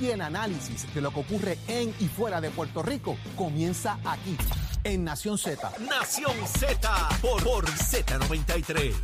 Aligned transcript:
y 0.00 0.10
el 0.10 0.20
análisis 0.20 0.92
de 0.94 1.00
lo 1.00 1.12
que 1.12 1.20
ocurre 1.20 1.58
en 1.68 1.94
y 2.00 2.08
fuera 2.08 2.40
de 2.40 2.50
Puerto 2.50 2.82
Rico 2.82 3.16
comienza 3.36 3.98
aquí, 4.04 4.36
en 4.84 5.04
Nación 5.04 5.36
Z. 5.36 5.72
Nación 5.80 6.34
Z 6.46 7.08
por, 7.20 7.42
por 7.44 7.66
Z93. 7.66 8.94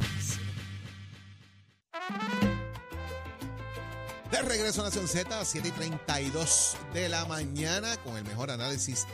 De 4.30 4.42
regreso 4.42 4.80
a 4.80 4.84
Nación 4.84 5.06
Z, 5.06 5.44
7 5.44 5.68
y 5.68 5.70
32 5.70 6.76
de 6.94 7.08
la 7.08 7.24
mañana, 7.26 7.96
con 7.98 8.16
el 8.16 8.24
mejor 8.24 8.50
análisis 8.50 9.06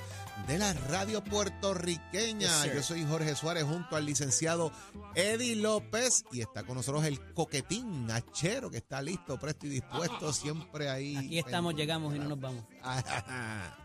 de 0.47 0.59
la 0.59 0.73
radio 0.91 1.23
puertorriqueña. 1.23 2.65
Yes. 2.65 2.75
Yo 2.75 2.83
soy 2.83 3.05
Jorge 3.05 3.35
Suárez 3.35 3.65
junto 3.65 3.97
al 3.97 4.07
licenciado 4.07 4.73
Eddie 5.15 5.57
López 5.57 6.25
y 6.33 6.41
está 6.41 6.65
con 6.65 6.77
nosotros 6.77 7.05
el 7.05 7.21
coquetín 7.35 8.07
Nachero 8.07 8.71
que 8.71 8.79
está 8.79 9.03
listo, 9.03 9.39
presto 9.39 9.67
y 9.67 9.71
dispuesto, 9.71 10.33
siempre 10.33 10.89
ahí. 10.89 11.17
Aquí 11.17 11.39
estamos, 11.39 11.75
llegamos 11.75 12.15
y 12.15 12.19
no 12.19 12.29
nos 12.29 12.41
vamos. 12.41 12.65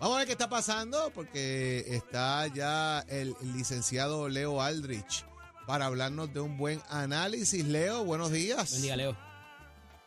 Vamos 0.00 0.14
a 0.14 0.18
ver 0.18 0.26
qué 0.28 0.32
está 0.32 0.48
pasando 0.48 1.10
porque 1.12 1.80
está 1.88 2.46
ya 2.46 3.00
el, 3.08 3.34
el 3.40 3.52
licenciado 3.52 4.28
Leo 4.28 4.62
Aldrich 4.62 5.26
para 5.66 5.86
hablarnos 5.86 6.32
de 6.32 6.38
un 6.38 6.56
buen 6.56 6.80
análisis. 6.88 7.66
Leo, 7.66 8.04
buenos 8.04 8.30
días. 8.30 8.70
Buen 8.70 8.82
día, 8.82 8.96
Leo. 8.96 9.16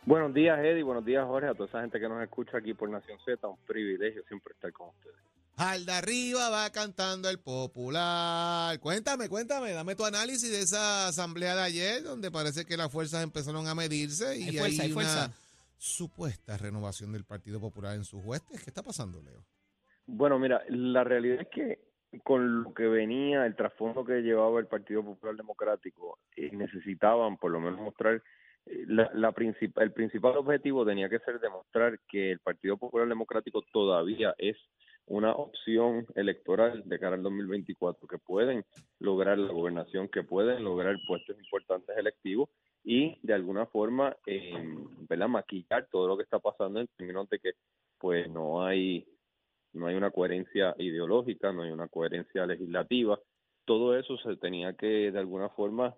Buenos 0.04 0.34
días, 0.34 0.58
Eddie. 0.60 0.82
Buenos 0.82 1.06
días, 1.06 1.24
Jorge. 1.28 1.50
A 1.50 1.54
toda 1.54 1.70
esa 1.70 1.82
gente 1.82 2.00
que 2.00 2.10
nos 2.10 2.24
escucha 2.24 2.58
aquí 2.58 2.74
por 2.74 2.90
Nación 2.90 3.20
Z. 3.24 3.48
Un 3.48 3.58
privilegio 3.68 4.24
siempre 4.28 4.54
estar 4.54 4.72
con 4.74 4.90
ustedes. 4.90 5.16
Al 5.62 5.86
de 5.86 5.92
arriba 5.92 6.50
va 6.50 6.70
cantando 6.72 7.30
el 7.30 7.40
popular. 7.40 8.80
Cuéntame, 8.80 9.30
cuéntame, 9.30 9.74
dame 9.74 9.96
tu 9.96 10.04
análisis 10.04 10.50
de 10.50 10.60
esa 10.62 11.08
asamblea 11.08 11.56
de 11.56 11.62
ayer, 11.62 12.04
donde 12.04 12.32
parece 12.32 12.66
que 12.66 12.78
las 12.78 12.92
fuerzas 12.92 13.24
empezaron 13.24 13.68
a 13.68 13.76
medirse 13.76 14.40
y 14.40 14.50
Hay 14.50 14.58
fuerza, 14.58 14.82
hay 14.84 14.90
hay 14.90 14.96
una 14.96 15.34
supuesta 15.78 16.58
renovación 16.58 17.12
del 17.12 17.26
Partido 17.26 17.60
Popular 17.60 17.96
en 17.96 18.06
sus 18.06 18.24
huestes. 18.24 18.64
¿Qué 18.64 18.72
está 18.72 18.82
pasando, 18.82 19.22
Leo? 19.22 19.46
Bueno, 20.08 20.40
mira, 20.40 20.64
la 20.68 21.04
realidad 21.04 21.42
es 21.42 21.48
que 21.50 21.80
con 22.24 22.64
lo 22.64 22.74
que 22.74 22.88
venía, 22.88 23.46
el 23.46 23.56
trasfondo 23.56 24.04
que 24.04 24.22
llevaba 24.22 24.60
el 24.60 24.68
Partido 24.68 25.04
Popular 25.04 25.36
Democrático, 25.36 26.18
eh, 26.36 26.50
necesitaban 26.54 27.38
por 27.38 27.52
lo 27.52 27.60
menos 27.60 27.80
mostrar, 27.80 28.24
eh, 28.66 28.84
la, 28.88 29.12
la 29.14 29.32
princip- 29.32 29.80
el 29.80 29.92
principal 29.94 30.38
objetivo 30.38 30.86
tenía 30.86 31.08
que 31.08 31.20
ser 31.20 31.40
demostrar 31.40 32.00
que 32.10 32.32
el 32.32 32.40
Partido 32.40 32.78
Popular 32.78 33.08
Democrático 33.08 33.64
todavía 33.72 34.34
es 34.40 34.58
una 35.08 35.34
opción 35.34 36.06
electoral 36.16 36.84
de 36.86 37.00
cara 37.00 37.16
al 37.16 37.24
2024, 37.24 38.08
que 38.08 38.18
pueden 38.18 38.64
lograr 39.00 39.38
la 39.38 39.52
gobernación, 39.52 40.08
que 40.08 40.24
pueden 40.24 40.64
lograr 40.64 40.98
puestos 41.08 41.38
importantes 41.38 41.98
electivos 41.98 42.50
y 42.84 43.20
de 43.22 43.34
alguna 43.34 43.66
forma, 43.66 44.16
eh, 44.26 44.54
¿verdad? 45.10 45.28
maquillar 45.28 45.88
todo 45.92 46.08
lo 46.08 46.18
que 46.18 46.24
está 46.24 46.40
pasando 46.40 46.80
en 46.80 46.88
términos 46.98 47.30
de 47.30 47.40
que 47.40 47.52
pues 48.00 48.30
no 48.30 48.64
hay 48.66 49.06
no 49.74 49.88
hay 49.88 49.96
una 49.96 50.12
coherencia 50.12 50.76
ideológica, 50.80 51.54
no 51.54 51.62
hay 51.62 51.72
una 51.72 51.88
coherencia 51.88 52.46
legislativa. 52.46 53.18
Todo 53.64 53.98
eso 53.98 54.18
se 54.18 54.36
tenía 54.36 54.74
que 54.74 55.12
de 55.12 55.20
alguna 55.20 55.50
forma 55.50 55.96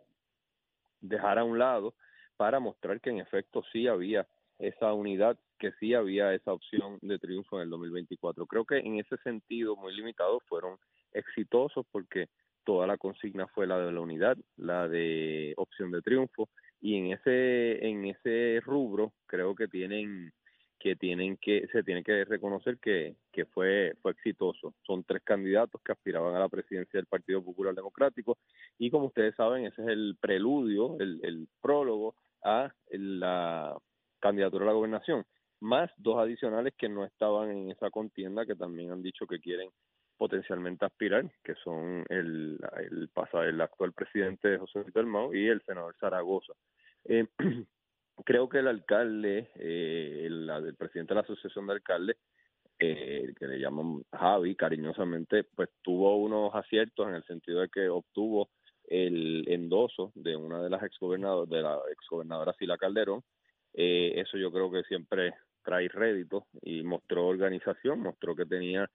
dejar 1.02 1.40
a 1.40 1.44
un 1.44 1.58
lado 1.58 1.96
para 2.38 2.60
mostrar 2.60 3.02
que 3.02 3.10
en 3.10 3.20
efecto 3.20 3.64
sí 3.72 3.88
había 3.88 4.28
esa 4.60 4.94
unidad, 4.94 5.38
que 5.60 5.72
sí 5.80 5.94
había 5.94 6.34
esa 6.34 6.54
opción 6.54 6.98
de 7.02 7.20
triunfo 7.20 7.58
en 7.58 7.64
el 7.64 7.70
2024. 7.70 8.46
Creo 8.46 8.66
que 8.66 8.78
en 8.78 9.00
ese 9.00 9.18
sentido, 9.18 9.76
muy 9.76 9.96
limitado, 9.96 10.40
fueron 10.48 10.78
exitosos 11.12 11.86
porque 11.92 12.28
toda 12.64 12.88
la 12.88 12.98
consigna 12.98 13.48
fue 13.48 13.68
la 13.68 13.80
de 13.80 13.92
la 13.92 14.02
unidad, 14.02 14.38
la 14.58 14.88
de 14.88 15.54
opción 15.58 15.92
de 15.92 16.02
triunfo, 16.02 16.50
y 16.82 16.98
en 16.98 17.14
ese, 17.14 17.86
en 17.86 18.06
ese 18.06 18.62
rubro 18.62 19.14
creo 19.26 19.56
que 19.56 19.68
tienen 19.68 20.32
que 20.80 20.98
tienen 20.98 21.38
que 21.38 21.66
se 21.72 21.82
tiene 21.82 22.04
que 22.04 22.26
reconocer 22.26 22.78
que, 22.78 23.16
que 23.32 23.46
fue 23.46 23.94
fue 24.02 24.12
exitoso. 24.12 24.76
Son 24.86 25.06
tres 25.06 25.24
candidatos 25.24 25.82
que 25.82 25.94
aspiraban 25.94 26.36
a 26.36 26.40
la 26.40 26.50
presidencia 26.50 26.98
del 26.98 27.06
Partido 27.06 27.42
Popular 27.42 27.74
Democrático 27.74 28.38
y 28.78 28.92
como 28.92 29.06
ustedes 29.06 29.34
saben 29.36 29.66
ese 29.66 29.82
es 29.82 29.88
el 29.88 30.18
preludio, 30.20 30.98
el, 31.00 31.22
el 31.24 31.48
prólogo 31.62 32.16
a 32.44 32.74
la 32.90 33.78
candidatura 34.24 34.64
a 34.66 34.68
la 34.70 34.74
gobernación, 34.74 35.26
más 35.60 35.92
dos 35.98 36.18
adicionales 36.18 36.74
que 36.78 36.90
no 36.90 37.04
estaban 37.06 37.52
en 37.52 37.72
esa 37.72 37.90
contienda 37.92 38.46
que 38.46 38.56
también 38.56 38.92
han 38.92 39.04
dicho 39.04 39.28
que 39.28 39.40
quieren 39.40 39.70
potencialmente 40.18 40.86
aspirar, 40.86 41.24
que 41.44 41.56
son 41.64 42.06
el, 42.10 42.58
el, 42.78 43.10
pasa- 43.14 43.46
el 43.46 43.60
actual 43.62 43.92
presidente 43.94 44.58
José 44.58 44.80
Luis 44.80 44.94
Dalmau 44.94 45.34
y 45.34 45.48
el 45.50 45.62
senador 45.66 45.96
Zaragoza. 46.00 46.54
Eh, 47.06 47.26
creo 48.26 48.48
que 48.48 48.60
el 48.60 48.68
alcalde, 48.68 49.52
eh, 49.56 50.24
el, 50.28 50.50
el 50.50 50.76
presidente 50.76 51.14
de 51.14 51.16
la 51.16 51.22
Asociación 51.28 51.68
de 51.68 51.74
Alcaldes, 51.74 52.18
eh, 52.80 53.34
que 53.38 53.48
le 53.48 53.60
llaman 53.60 54.04
Javi 54.12 54.56
cariñosamente, 54.56 55.44
pues 55.56 55.70
tuvo 55.82 56.16
unos 56.18 56.54
aciertos 56.56 57.08
en 57.08 57.16
el 57.16 57.24
sentido 57.26 57.62
de 57.62 57.70
que 57.70 57.90
obtuvo 57.90 58.50
el 58.88 59.46
endoso 59.48 60.12
de 60.16 60.36
una 60.36 60.62
de 60.62 60.70
las 60.70 60.84
exgobernadoras, 60.84 61.50
de 61.50 61.62
la 61.62 61.80
exgobernadora 61.92 62.54
Sila 62.60 62.78
Calderón. 62.78 63.22
Eh, 63.74 64.14
eso 64.16 64.38
yo 64.38 64.52
creo 64.52 64.72
que 64.72 64.84
siempre 64.84 65.34
trae 65.64 65.88
rédito 65.88 66.48
y 66.62 66.84
mostró 66.84 67.28
organización, 67.28 68.02
mostró 68.02 68.36
que 68.36 68.46
tenía 68.46 68.90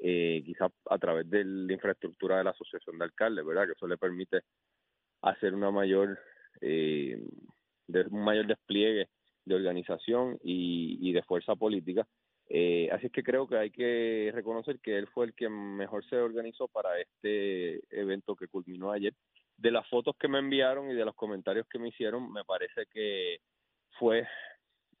eh, 0.00 0.42
quizás 0.44 0.72
a 0.90 0.98
través 0.98 1.28
de 1.30 1.44
la 1.44 1.72
infraestructura 1.72 2.38
de 2.38 2.44
la 2.44 2.50
Asociación 2.50 2.98
de 2.98 3.04
Alcaldes, 3.04 3.44
¿verdad? 3.44 3.66
Que 3.66 3.72
eso 3.72 3.86
le 3.86 3.96
permite 3.96 4.40
hacer 5.22 5.54
una 5.54 5.70
mayor 5.70 6.18
eh, 6.60 7.20
un 7.88 8.24
mayor 8.24 8.46
despliegue 8.46 9.08
de 9.44 9.54
organización 9.54 10.38
y, 10.42 10.98
y 11.00 11.12
de 11.12 11.22
fuerza 11.22 11.54
política. 11.54 12.06
Eh, 12.48 12.88
así 12.92 13.06
es 13.06 13.12
que 13.12 13.22
creo 13.22 13.46
que 13.46 13.56
hay 13.56 13.70
que 13.70 14.30
reconocer 14.32 14.78
que 14.80 14.96
él 14.96 15.08
fue 15.08 15.26
el 15.26 15.34
que 15.34 15.48
mejor 15.48 16.04
se 16.08 16.16
organizó 16.16 16.68
para 16.68 17.00
este 17.00 17.80
evento 17.90 18.36
que 18.36 18.48
culminó 18.48 18.92
ayer. 18.92 19.12
De 19.56 19.70
las 19.70 19.88
fotos 19.88 20.14
que 20.18 20.28
me 20.28 20.38
enviaron 20.38 20.90
y 20.90 20.94
de 20.94 21.04
los 21.04 21.14
comentarios 21.14 21.66
que 21.68 21.78
me 21.78 21.88
hicieron, 21.88 22.30
me 22.32 22.44
parece 22.44 22.86
que 22.92 23.38
fue 23.98 24.26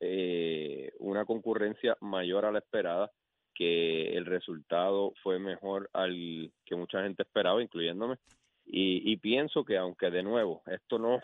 eh, 0.00 0.92
una 0.98 1.24
concurrencia 1.24 1.96
mayor 2.00 2.44
a 2.44 2.52
la 2.52 2.58
esperada, 2.58 3.10
que 3.54 4.16
el 4.16 4.26
resultado 4.26 5.14
fue 5.22 5.38
mejor 5.38 5.88
al 5.94 6.52
que 6.64 6.76
mucha 6.76 7.02
gente 7.02 7.22
esperaba, 7.22 7.62
incluyéndome. 7.62 8.16
Y, 8.68 9.16
pienso 9.18 9.64
que 9.64 9.78
aunque 9.78 10.10
de 10.10 10.24
nuevo 10.24 10.62
esto 10.66 10.98
no 10.98 11.20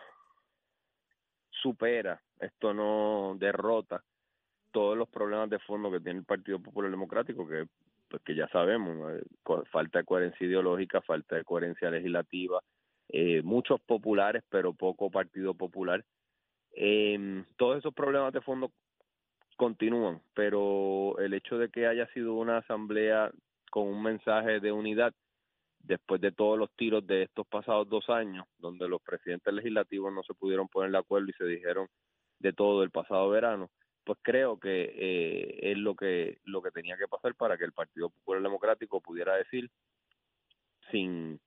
supera, 1.51 2.23
esto 2.39 2.73
no 2.73 3.35
derrota 3.37 4.03
todos 4.71 4.97
los 4.97 5.09
problemas 5.09 5.51
de 5.51 5.59
fondo 5.59 5.91
que 5.91 6.01
tiene 6.01 6.21
el 6.21 6.25
Partido 6.25 6.61
Popular 6.61 6.91
Democrático, 6.91 7.47
que 7.47 7.67
pues 8.09 8.23
que 8.23 8.35
ya 8.35 8.47
sabemos, 8.49 8.97
eh, 9.13 9.25
falta 9.71 9.99
de 9.99 10.05
coherencia 10.05 10.47
ideológica, 10.47 11.01
falta 11.01 11.37
de 11.37 11.45
coherencia 11.45 11.91
legislativa, 11.91 12.63
eh, 13.09 13.43
muchos 13.43 13.81
populares, 13.81 14.43
pero 14.49 14.73
poco 14.73 15.11
Partido 15.11 15.55
Popular. 15.55 16.05
Eh, 16.75 17.45
todos 17.57 17.79
esos 17.79 17.95
problemas 17.95 18.33
de 18.33 18.41
fondo 18.41 18.73
continúan, 19.57 20.21
pero 20.35 21.19
el 21.19 21.35
hecho 21.35 21.59
de 21.59 21.69
que 21.69 21.87
haya 21.87 22.07
sido 22.09 22.35
una 22.35 22.59
asamblea 22.59 23.31
con 23.71 23.87
un 23.87 24.03
mensaje 24.03 24.61
de 24.61 24.73
unidad 24.73 25.15
después 25.79 26.21
de 26.21 26.33
todos 26.33 26.59
los 26.59 26.71
tiros 26.77 27.07
de 27.07 27.23
estos 27.23 27.47
pasados 27.47 27.89
dos 27.89 28.09
años, 28.09 28.47
donde 28.59 28.89
los 28.89 29.03
presidentes 29.03 29.53
legislativos 29.53 30.13
no 30.13 30.23
se 30.23 30.35
pudieron 30.35 30.69
poner 30.69 30.91
de 30.93 30.99
acuerdo 30.99 31.29
y 31.29 31.33
se 31.35 31.45
dijeron 31.45 31.89
de 32.39 32.53
todo 32.53 32.83
el 32.83 32.91
pasado 32.91 33.31
verano, 33.31 33.71
pues 34.05 34.19
creo 34.23 34.59
que 34.59 34.93
eh, 34.97 35.71
es 35.73 35.79
lo 35.79 35.95
que 35.95 36.39
lo 36.45 36.63
que 36.63 36.71
tenía 36.71 36.97
que 36.97 37.09
pasar 37.09 37.35
para 37.35 37.57
que 37.57 37.65
el 37.65 37.73
Partido 37.73 38.11
Popular 38.11 38.43
Democrático 38.43 39.01
pudiera 39.01 39.37
decir 39.37 39.71
sin 40.91 41.41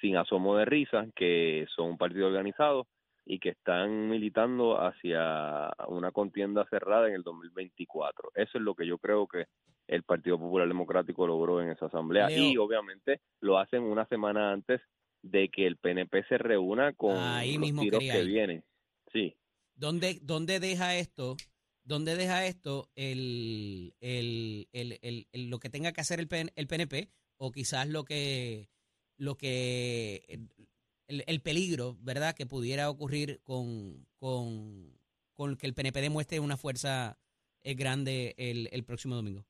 sin 0.00 0.16
asomo 0.16 0.56
de 0.56 0.64
risa 0.64 1.06
que 1.14 1.66
son 1.74 1.90
un 1.90 1.98
partido 1.98 2.28
organizado 2.28 2.86
y 3.24 3.38
que 3.38 3.50
están 3.50 4.08
militando 4.08 4.80
hacia 4.80 5.70
una 5.88 6.10
contienda 6.12 6.66
cerrada 6.70 7.08
en 7.08 7.14
el 7.14 7.22
2024. 7.22 8.30
Eso 8.34 8.58
es 8.58 8.62
lo 8.64 8.74
que 8.74 8.86
yo 8.86 8.98
creo 8.98 9.26
que 9.26 9.46
el 9.86 10.02
Partido 10.02 10.38
Popular 10.38 10.68
Democrático 10.68 11.26
logró 11.26 11.60
en 11.62 11.70
esa 11.70 11.86
asamblea 11.86 12.28
Leo. 12.28 12.38
y 12.52 12.56
obviamente 12.56 13.20
lo 13.40 13.58
hacen 13.58 13.82
una 13.82 14.06
semana 14.06 14.52
antes 14.52 14.80
de 15.22 15.48
que 15.48 15.66
el 15.66 15.76
PNP 15.76 16.24
se 16.28 16.38
reúna 16.38 16.92
con 16.94 17.16
Ahí 17.16 17.52
los 17.52 17.60
mismo 17.60 17.82
tiros 17.82 18.00
que 18.00 18.22
vienen. 18.24 18.64
Sí. 19.12 19.36
¿Dónde, 19.74 20.18
dónde 20.22 20.60
deja 20.60 20.96
esto? 20.96 21.36
¿Dónde 21.82 22.14
deja 22.14 22.46
esto 22.46 22.88
el, 22.94 23.94
el, 24.00 24.68
el, 24.72 24.98
el- 25.02 25.26
el- 25.32 25.50
lo 25.50 25.58
que 25.58 25.70
tenga 25.70 25.92
que 25.92 26.00
hacer 26.00 26.20
el, 26.20 26.28
PN 26.28 26.50
el 26.54 26.66
PNP 26.66 27.08
o 27.38 27.50
quizás 27.50 27.88
lo 27.88 28.04
que 28.04 28.68
lo 29.16 29.36
que 29.36 30.24
el, 31.10 31.24
el 31.26 31.40
peligro, 31.40 31.96
¿verdad? 32.00 32.34
Que 32.34 32.46
pudiera 32.46 32.88
ocurrir 32.88 33.40
con, 33.42 34.06
con, 34.18 34.96
con 35.34 35.56
que 35.56 35.66
el 35.66 35.74
PNP 35.74 36.00
demuestre 36.00 36.40
una 36.40 36.56
fuerza 36.56 37.18
eh, 37.62 37.74
grande 37.74 38.34
el, 38.38 38.68
el 38.72 38.84
próximo 38.84 39.16
domingo. 39.16 39.44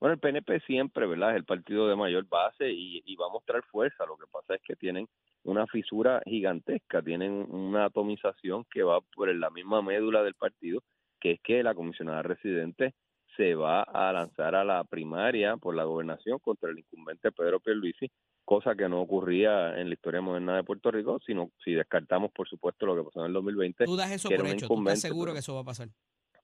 Bueno, 0.00 0.14
el 0.14 0.20
PNP 0.20 0.60
siempre, 0.66 1.06
¿verdad? 1.06 1.30
Es 1.30 1.36
el 1.36 1.44
partido 1.44 1.88
de 1.88 1.96
mayor 1.96 2.26
base 2.28 2.70
y, 2.70 3.02
y 3.06 3.16
va 3.16 3.26
a 3.26 3.32
mostrar 3.32 3.62
fuerza. 3.70 4.04
Lo 4.04 4.16
que 4.16 4.26
pasa 4.30 4.56
es 4.56 4.62
que 4.62 4.76
tienen 4.76 5.08
una 5.44 5.66
fisura 5.66 6.20
gigantesca, 6.26 7.00
tienen 7.00 7.32
una 7.50 7.86
atomización 7.86 8.64
que 8.70 8.82
va 8.82 9.00
por 9.00 9.34
la 9.34 9.50
misma 9.50 9.80
médula 9.80 10.22
del 10.22 10.34
partido, 10.34 10.82
que 11.20 11.32
es 11.32 11.40
que 11.40 11.62
la 11.62 11.74
comisionada 11.74 12.22
residente 12.22 12.94
se 13.36 13.54
va 13.54 13.82
a 13.82 14.12
lanzar 14.12 14.54
a 14.54 14.64
la 14.64 14.84
primaria 14.84 15.56
por 15.56 15.74
la 15.74 15.84
gobernación 15.84 16.38
contra 16.38 16.70
el 16.70 16.78
incumbente 16.78 17.32
Pedro 17.32 17.60
Pierluisi, 17.60 18.10
cosa 18.44 18.74
que 18.74 18.88
no 18.88 19.00
ocurría 19.00 19.78
en 19.78 19.88
la 19.88 19.94
historia 19.94 20.20
moderna 20.20 20.56
de 20.56 20.64
Puerto 20.64 20.90
Rico, 20.90 21.18
sino 21.24 21.50
si 21.64 21.72
descartamos, 21.72 22.30
por 22.32 22.48
supuesto, 22.48 22.86
lo 22.86 22.96
que 22.96 23.04
pasó 23.04 23.20
en 23.20 23.26
el 23.26 23.32
2020. 23.32 23.84
¿Tú 23.84 23.96
das 23.96 24.12
eso 24.12 24.28
por 24.28 24.46
hecho? 24.46 24.66
¿Tú 24.66 24.78
estás 24.78 25.00
seguro 25.00 25.32
que 25.32 25.38
eso 25.38 25.54
va 25.54 25.60
a 25.60 25.64
pasar? 25.64 25.88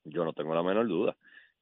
Yo 0.04 0.24
no 0.24 0.32
tengo 0.32 0.54
la 0.54 0.62
menor 0.62 0.88
duda. 0.88 1.16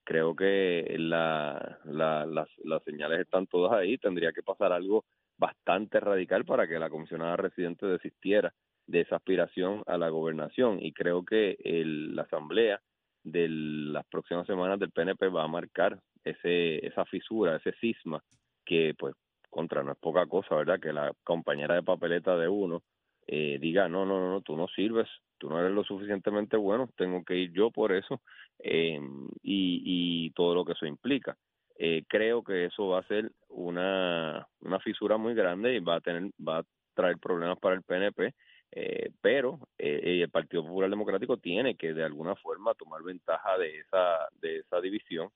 Creo 0.04 0.34
que 0.34 0.96
la, 0.98 1.78
las, 1.84 2.48
las 2.64 2.82
señales 2.84 3.20
están 3.20 3.46
todas 3.46 3.72
ahí. 3.72 3.98
Tendría 3.98 4.32
que 4.32 4.42
pasar 4.42 4.72
algo 4.72 5.04
bastante 5.36 6.00
radical 6.00 6.44
para 6.44 6.66
que 6.66 6.78
la 6.78 6.88
comisionada 6.88 7.36
residente 7.36 7.86
desistiera 7.86 8.54
de 8.86 9.02
esa 9.02 9.16
aspiración 9.16 9.82
a 9.86 9.98
la 9.98 10.08
gobernación. 10.08 10.78
Y 10.80 10.92
creo 10.92 11.24
que 11.24 11.58
el, 11.62 12.16
la 12.16 12.22
Asamblea 12.22 12.80
de 13.22 13.48
las 13.48 14.06
próximas 14.06 14.46
semanas 14.46 14.78
del 14.78 14.90
PNP 14.92 15.28
va 15.28 15.44
a 15.44 15.48
marcar 15.48 16.00
ese 16.24 16.86
esa 16.86 17.04
fisura, 17.04 17.56
ese 17.56 17.72
cisma 17.80 18.22
que 18.64 18.94
pues 18.98 19.14
contra 19.50 19.82
no 19.82 19.92
es 19.92 19.98
poca 19.98 20.26
cosa, 20.26 20.54
¿verdad? 20.54 20.80
Que 20.80 20.92
la 20.92 21.12
compañera 21.24 21.74
de 21.74 21.82
papeleta 21.82 22.36
de 22.36 22.48
uno 22.48 22.82
eh, 23.26 23.58
diga, 23.60 23.88
no, 23.88 24.06
no, 24.06 24.30
no, 24.30 24.40
tú 24.40 24.56
no 24.56 24.68
sirves, 24.68 25.08
tú 25.36 25.50
no 25.50 25.60
eres 25.60 25.72
lo 25.72 25.84
suficientemente 25.84 26.56
bueno, 26.56 26.88
tengo 26.96 27.24
que 27.24 27.36
ir 27.36 27.52
yo 27.52 27.70
por 27.70 27.92
eso 27.92 28.20
eh, 28.58 29.00
y, 29.42 29.82
y 30.26 30.30
todo 30.30 30.54
lo 30.54 30.64
que 30.64 30.72
eso 30.72 30.86
implica. 30.86 31.36
Eh, 31.76 32.04
creo 32.08 32.42
que 32.42 32.64
eso 32.64 32.88
va 32.88 33.00
a 33.00 33.06
ser 33.06 33.30
una, 33.48 34.48
una 34.60 34.80
fisura 34.80 35.16
muy 35.16 35.34
grande 35.34 35.74
y 35.74 35.80
va 35.80 35.96
a 35.96 36.00
tener 36.00 36.30
va 36.36 36.58
a 36.58 36.64
traer 36.94 37.18
problemas 37.18 37.58
para 37.60 37.76
el 37.76 37.82
PNP 37.82 38.34
eh, 38.72 39.10
pero 39.20 39.60
el 39.78 40.28
Partido 40.30 40.64
Popular 40.64 40.90
Democrático 40.90 41.36
tiene 41.36 41.76
que 41.76 41.94
de 41.94 42.04
alguna 42.04 42.34
forma 42.34 42.74
tomar 42.74 43.02
ventaja 43.02 43.56
de 43.56 43.78
esa 43.78 44.28
de 44.40 44.58
esa 44.58 44.80
división 44.80 45.30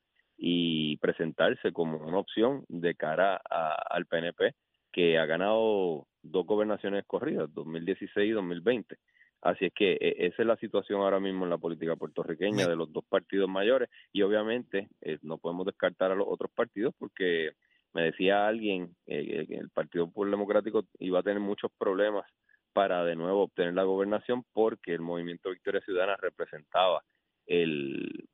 y 0.44 0.96
presentarse 0.96 1.72
como 1.72 1.98
una 1.98 2.18
opción 2.18 2.64
de 2.68 2.96
cara 2.96 3.36
al 3.36 4.06
PNP 4.06 4.56
que 4.90 5.16
ha 5.16 5.24
ganado 5.24 6.08
dos 6.20 6.46
gobernaciones 6.46 7.04
corridas, 7.06 7.48
2016 7.54 8.28
y 8.28 8.32
2020. 8.32 8.96
Así 9.40 9.66
es 9.66 9.72
que 9.72 9.92
e, 9.92 10.26
esa 10.26 10.42
es 10.42 10.48
la 10.48 10.56
situación 10.56 11.00
ahora 11.00 11.20
mismo 11.20 11.44
en 11.44 11.50
la 11.50 11.58
política 11.58 11.94
puertorriqueña 11.94 12.66
de 12.66 12.74
los 12.74 12.92
dos 12.92 13.04
partidos 13.08 13.48
mayores 13.48 13.88
y 14.12 14.22
obviamente 14.22 14.88
eh, 15.00 15.18
no 15.22 15.38
podemos 15.38 15.64
descartar 15.64 16.10
a 16.10 16.16
los 16.16 16.26
otros 16.28 16.50
partidos 16.50 16.92
porque 16.98 17.52
me 17.92 18.02
decía 18.02 18.48
alguien 18.48 18.96
que 19.06 19.46
el 19.48 19.70
Partido 19.70 20.06
Popular 20.08 20.32
Democrático 20.32 20.82
iba 20.98 21.20
a 21.20 21.22
tener 21.22 21.38
muchos 21.38 21.70
problemas 21.78 22.24
para 22.72 23.04
de 23.04 23.14
nuevo 23.14 23.44
obtener 23.44 23.74
la 23.74 23.84
gobernación 23.84 24.42
porque 24.52 24.92
el 24.92 25.02
movimiento 25.02 25.50
Victoria 25.50 25.82
Ciudadana 25.82 26.16
representaba 26.16 27.04
el, 27.46 28.28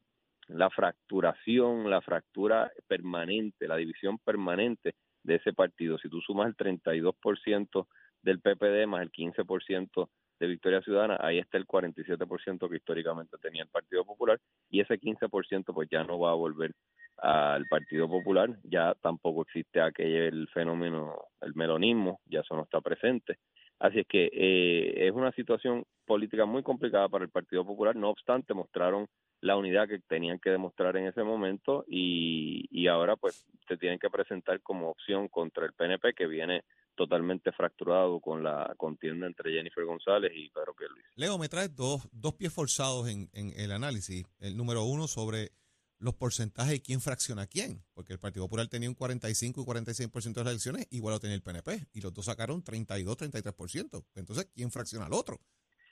la 0.49 0.71
fracturación, 0.71 1.91
la 1.91 2.01
fractura 2.01 2.71
permanente, 2.87 3.69
la 3.69 3.77
división 3.77 4.19
permanente 4.19 4.95
de 5.23 5.37
ese 5.37 5.53
partido. 5.53 5.99
Si 5.99 6.09
tú 6.09 6.21
sumas 6.21 6.49
el 6.49 6.57
32% 6.57 7.87
del 8.23 8.41
PPD 8.41 8.87
más 8.87 9.03
el 9.03 9.13
15% 9.13 10.09
de 10.41 10.47
Victoria 10.47 10.81
Ciudadana, 10.83 11.19
ahí 11.21 11.39
está 11.39 11.59
el 11.59 11.67
47% 11.67 12.69
que 12.69 12.77
históricamente 12.77 13.37
tenía 13.39 13.63
el 13.63 13.69
Partido 13.69 14.05
Popular 14.05 14.39
y 14.71 14.81
ese 14.81 14.99
15% 14.99 15.75
pues 15.75 15.89
ya 15.91 16.05
no 16.05 16.19
va 16.19 16.31
a 16.31 16.35
volver 16.35 16.73
al 17.19 17.67
Partido 17.67 18.09
Popular, 18.09 18.57
ya 18.63 18.95
tampoco 19.03 19.43
existe 19.43 19.81
aquel 19.81 20.49
fenómeno, 20.55 21.17
el 21.41 21.55
melonismo, 21.55 22.21
ya 22.27 22.41
eso 22.41 22.55
no 22.55 22.63
está 22.63 22.81
presente. 22.81 23.39
Así 23.81 24.01
es 24.01 24.07
que 24.07 24.31
eh, 24.33 25.07
es 25.07 25.13
una 25.13 25.33
situación 25.33 25.85
política 26.07 26.45
muy 26.47 26.63
complicada 26.63 27.09
para 27.09 27.25
el 27.25 27.31
Partido 27.31 27.65
Popular, 27.65 27.97
no 27.97 28.11
obstante 28.11 28.55
mostraron 28.55 29.09
la 29.41 29.57
unidad 29.57 29.89
que 29.89 30.01
tenían 30.01 30.39
que 30.39 30.51
demostrar 30.51 30.97
en 30.97 31.07
ese 31.07 31.23
momento 31.23 31.85
y, 31.89 32.67
y 32.71 32.89
ahora 32.89 33.17
pues 33.17 33.45
se 33.67 33.77
tienen 33.77 33.99
que 33.99 34.11
presentar 34.11 34.61
como 34.63 34.91
opción 34.91 35.29
contra 35.29 35.65
el 35.65 35.73
PNP 35.73 36.15
que 36.15 36.27
viene 36.27 36.65
totalmente 36.97 37.53
fracturado 37.53 38.21
con 38.21 38.43
la 38.43 38.75
contienda 38.77 39.27
entre 39.27 39.53
Jennifer 39.53 39.85
González 39.85 40.33
y 40.35 40.51
Pedro 40.51 40.75
Pierluisi. 40.75 41.09
Leo, 41.15 41.39
me 41.39 41.49
traes 41.49 41.75
dos, 41.77 42.09
dos 42.11 42.35
pies 42.35 42.53
forzados 42.53 43.09
en, 43.09 43.31
en 43.33 43.53
el 43.57 43.71
análisis. 43.71 44.27
El 44.41 44.57
número 44.57 44.83
uno 44.83 45.07
sobre 45.07 45.53
los 45.99 46.15
porcentajes 46.15 46.75
y 46.75 46.81
quién 46.81 47.01
fracciona 47.01 47.43
a 47.43 47.47
quién, 47.47 47.85
porque 47.95 48.13
el 48.13 48.19
Partido 48.19 48.45
Popular 48.45 48.69
tenía 48.69 48.89
un 48.89 48.95
45 48.95 49.61
y 49.61 49.65
46% 49.65 50.33
de 50.33 50.45
las 50.45 50.51
elecciones, 50.53 50.87
igual 50.91 51.15
lo 51.15 51.21
tenía 51.21 51.35
el 51.35 51.43
PNP, 51.43 51.89
y 51.93 52.01
los 52.01 52.15
dos 52.15 52.27
sacaron 52.27 52.63
32, 52.63 53.17
33%. 53.17 54.05
Entonces, 54.15 54.49
¿quién 54.55 54.71
fracciona 54.71 55.07
al 55.07 55.13
otro? 55.13 55.41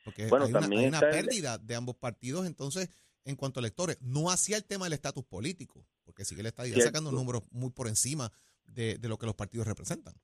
Porque 0.04 0.24
hay 0.24 0.86
una, 0.86 1.00
pérdida 1.00 1.58
de 1.58 1.74
ambos 1.74 1.96
partidos, 1.96 2.46
entonces, 2.46 2.88
en 3.26 3.36
cuanto 3.36 3.60
a 3.60 3.62
electores, 3.62 4.00
no 4.00 4.30
hacía 4.30 4.56
el 4.56 4.64
tema 4.64 4.86
del 4.86 4.94
estatus 4.94 5.24
político, 5.24 5.86
porque 6.04 6.24
sigue 6.24 6.40
el 6.40 6.46
estadio 6.46 6.74
sacando 6.80 7.12
números 7.12 7.42
muy 7.50 7.70
por 7.70 7.88
encima 7.88 8.30
de, 8.64 8.96
de 8.98 9.08
lo 9.08 9.18
que 9.18 9.26
los 9.26 9.34
partidos 9.34 9.66
representan. 9.66 10.14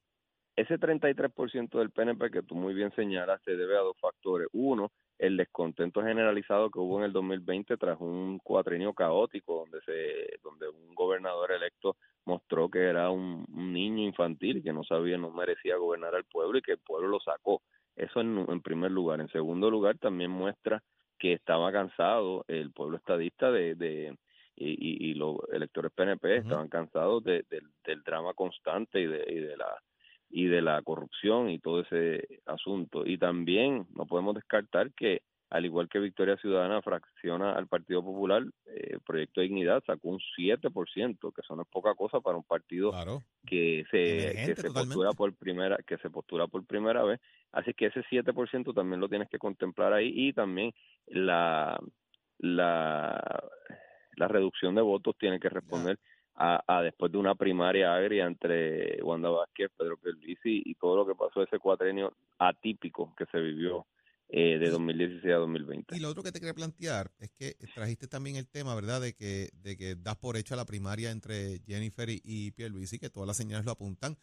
Ese 0.56 0.78
33% 0.78 1.78
del 1.78 1.90
PNP 1.90 2.30
que 2.30 2.42
tú 2.42 2.54
muy 2.54 2.74
bien 2.74 2.94
señalas 2.94 3.40
se 3.44 3.56
debe 3.56 3.76
a 3.76 3.80
dos 3.80 3.96
factores. 3.98 4.48
Uno, 4.52 4.92
el 5.22 5.36
descontento 5.36 6.02
generalizado 6.02 6.68
que 6.68 6.80
hubo 6.80 6.98
en 6.98 7.04
el 7.04 7.12
2020 7.12 7.76
tras 7.76 8.00
un 8.00 8.38
cuatrenio 8.42 8.92
caótico 8.92 9.60
donde 9.60 9.80
se 9.82 10.38
donde 10.42 10.68
un 10.68 10.94
gobernador 10.96 11.52
electo 11.52 11.96
mostró 12.24 12.68
que 12.68 12.80
era 12.80 13.08
un, 13.08 13.44
niño 13.48 14.02
infantil 14.02 14.64
que 14.64 14.72
no 14.72 14.82
sabía 14.82 15.16
no 15.16 15.30
merecía 15.30 15.76
gobernar 15.76 16.16
al 16.16 16.24
pueblo 16.24 16.58
y 16.58 16.62
que 16.62 16.72
el 16.72 16.78
pueblo 16.78 17.06
lo 17.08 17.20
sacó 17.20 17.62
eso 17.94 18.20
en, 18.20 18.60
primer 18.62 18.90
lugar 18.90 19.20
en 19.20 19.28
segundo 19.28 19.70
lugar 19.70 19.96
también 19.98 20.30
muestra 20.32 20.82
que 21.22 21.34
estaba 21.34 21.70
cansado 21.70 22.44
el 22.48 22.72
pueblo 22.72 22.96
estadista 22.96 23.52
de, 23.52 23.76
de 23.76 24.18
y, 24.56 25.08
y, 25.08 25.14
los 25.14 25.36
electores 25.52 25.92
PNP 25.92 26.38
estaban 26.38 26.68
cansados 26.68 27.22
de, 27.22 27.44
del 27.48 28.02
drama 28.02 28.34
constante 28.34 29.00
y 29.00 29.06
de, 29.06 29.24
y 29.28 29.36
de 29.36 29.56
la 29.56 29.72
y 30.30 30.46
de 30.46 30.62
la 30.62 30.82
corrupción 30.82 31.48
y 31.48 31.60
todo 31.60 31.82
ese 31.82 32.40
asunto. 32.46 33.06
Y 33.06 33.18
también 33.18 33.86
no 33.94 34.04
podemos 34.04 34.34
descartar 34.34 34.92
que, 34.94 35.22
al 35.52 35.66
igual 35.66 35.86
que 35.90 35.98
Victoria 35.98 36.38
Ciudadana 36.38 36.80
fracciona 36.80 37.52
al 37.52 37.66
Partido 37.66 38.02
Popular, 38.02 38.42
eh, 38.74 38.96
Proyecto 39.04 39.42
de 39.42 39.48
Dignidad 39.48 39.82
sacó 39.86 40.08
un 40.08 40.18
7%, 40.38 41.32
que 41.34 41.40
eso 41.42 41.54
no 41.54 41.62
es 41.62 41.68
poca 41.68 41.94
cosa 41.94 42.20
para 42.20 42.38
un 42.38 42.42
partido 42.42 42.90
que 43.46 43.84
se, 43.90 44.56
se 44.56 44.70
postura 44.70 45.12
por 45.12 45.34
primera 45.34 45.76
que 45.86 45.98
se 45.98 46.08
postura 46.08 46.46
por 46.46 46.64
primera 46.64 47.04
vez. 47.04 47.20
Así 47.52 47.74
que 47.74 47.86
ese 47.86 48.02
7% 48.10 48.74
también 48.74 48.98
lo 48.98 49.10
tienes 49.10 49.28
que 49.28 49.38
contemplar 49.38 49.92
ahí. 49.92 50.10
Y 50.14 50.32
también 50.32 50.72
la 51.08 51.78
la 52.38 53.42
la 54.16 54.28
reducción 54.28 54.74
de 54.74 54.80
votos 54.80 55.16
tiene 55.18 55.38
que 55.38 55.50
responder 55.50 55.98
a, 56.34 56.80
después 56.82 57.12
de 57.12 57.18
una 57.18 57.34
primaria 57.34 57.94
agria 57.94 58.24
entre 58.24 59.02
Wanda 59.02 59.28
Vázquez, 59.28 59.70
Pedro 59.76 59.98
Pierluisi 59.98 60.62
y 60.64 60.74
todo 60.76 60.96
lo 60.96 61.06
que 61.06 61.14
pasó 61.14 61.42
ese 61.42 61.58
cuatrenio 61.58 62.14
atípico 62.38 63.14
que 63.16 63.26
se 63.26 63.38
vivió 63.38 63.86
eh, 64.34 64.58
de 64.58 64.70
2016 64.70 65.30
a 65.34 65.36
2020. 65.36 65.94
Y 65.94 66.00
lo 66.00 66.08
otro 66.08 66.22
que 66.22 66.32
te 66.32 66.40
quería 66.40 66.54
plantear 66.54 67.12
es 67.18 67.30
que 67.32 67.54
trajiste 67.74 68.08
también 68.08 68.36
el 68.36 68.48
tema, 68.48 68.74
¿verdad?, 68.74 69.02
de 69.02 69.14
que, 69.14 69.50
de 69.52 69.76
que 69.76 69.94
das 69.94 70.16
por 70.16 70.38
hecho 70.38 70.56
la 70.56 70.64
primaria 70.64 71.10
entre 71.10 71.60
Jennifer 71.66 72.08
y, 72.08 72.22
y 72.24 72.50
Pierluisi, 72.52 72.98
que 72.98 73.10
todas 73.10 73.26
las 73.26 73.36
señales 73.36 73.66
lo 73.66 73.72
apuntan. 73.72 74.16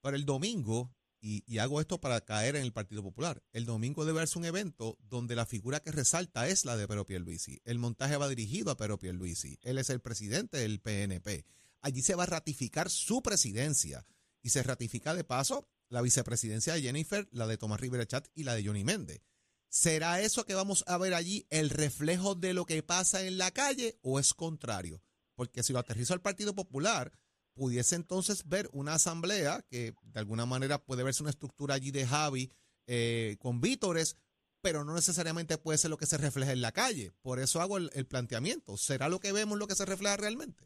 Para 0.00 0.16
el 0.16 0.24
domingo, 0.24 0.94
y, 1.20 1.42
y, 1.52 1.58
hago 1.58 1.80
esto 1.80 2.00
para 2.00 2.20
caer 2.20 2.54
en 2.54 2.62
el 2.62 2.72
Partido 2.72 3.02
Popular. 3.02 3.42
El 3.52 3.66
domingo 3.66 4.04
debe 4.04 4.20
haberse 4.20 4.38
un 4.38 4.44
evento 4.44 4.96
donde 5.00 5.34
la 5.34 5.44
figura 5.44 5.80
que 5.80 5.90
resalta 5.90 6.46
es 6.46 6.64
la 6.64 6.76
de 6.76 6.86
Pedro 6.86 7.04
Pierluisi. 7.04 7.60
El 7.64 7.80
montaje 7.80 8.16
va 8.16 8.28
dirigido 8.28 8.70
a 8.70 8.76
Pedro 8.76 9.00
Pierluisi. 9.00 9.58
Él 9.62 9.78
es 9.78 9.90
el 9.90 9.98
presidente 9.98 10.58
del 10.58 10.78
PNP. 10.78 11.44
Allí 11.80 12.02
se 12.02 12.14
va 12.14 12.22
a 12.22 12.26
ratificar 12.26 12.90
su 12.90 13.22
presidencia 13.22 14.06
y 14.40 14.50
se 14.50 14.62
ratifica 14.62 15.16
de 15.16 15.24
paso 15.24 15.68
la 15.88 16.00
vicepresidencia 16.00 16.74
de 16.74 16.82
Jennifer, 16.82 17.28
la 17.32 17.48
de 17.48 17.58
Tomás 17.58 17.80
Rivera 17.80 18.06
Chat 18.06 18.28
y 18.36 18.44
la 18.44 18.54
de 18.54 18.64
Johnny 18.64 18.84
Méndez. 18.84 19.20
¿Será 19.68 20.20
eso 20.20 20.44
que 20.44 20.54
vamos 20.54 20.82
a 20.86 20.96
ver 20.96 21.12
allí 21.12 21.46
el 21.50 21.68
reflejo 21.68 22.34
de 22.34 22.54
lo 22.54 22.64
que 22.64 22.82
pasa 22.82 23.26
en 23.26 23.36
la 23.36 23.50
calle 23.50 23.96
o 24.02 24.18
es 24.18 24.32
contrario? 24.32 25.02
Porque 25.34 25.62
si 25.62 25.72
lo 25.72 25.78
aterrizo 25.78 26.14
al 26.14 26.22
Partido 26.22 26.54
Popular, 26.54 27.12
pudiese 27.54 27.96
entonces 27.96 28.48
ver 28.48 28.68
una 28.72 28.94
asamblea 28.94 29.60
que 29.68 29.92
de 30.02 30.20
alguna 30.20 30.46
manera 30.46 30.78
puede 30.78 31.02
verse 31.02 31.22
una 31.22 31.30
estructura 31.30 31.74
allí 31.74 31.90
de 31.90 32.06
Javi 32.06 32.50
eh, 32.86 33.36
con 33.40 33.60
vítores, 33.60 34.16
pero 34.62 34.84
no 34.84 34.94
necesariamente 34.94 35.58
puede 35.58 35.76
ser 35.76 35.90
lo 35.90 35.98
que 35.98 36.06
se 36.06 36.16
refleja 36.16 36.52
en 36.52 36.62
la 36.62 36.72
calle. 36.72 37.10
Por 37.20 37.38
eso 37.38 37.60
hago 37.60 37.76
el, 37.76 38.06
planteamiento. 38.08 38.76
¿Será 38.76 39.08
lo 39.08 39.18
que 39.18 39.32
vemos 39.32 39.58
lo 39.58 39.66
que 39.66 39.74
se 39.74 39.84
refleja 39.84 40.16
realmente? 40.16 40.64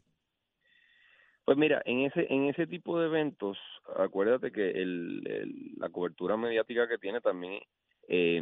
Pues 1.43 1.57
mira, 1.57 1.81
en 1.85 2.05
ese 2.05 2.25
en 2.33 2.45
ese 2.45 2.67
tipo 2.67 2.97
de 2.99 3.07
eventos, 3.07 3.57
acuérdate 3.97 4.53
que 4.53 4.71
la 5.75 5.89
cobertura 5.89 6.37
mediática 6.37 6.87
que 6.87 6.97
tiene 6.97 7.19
también 7.19 7.59
eh, 8.07 8.41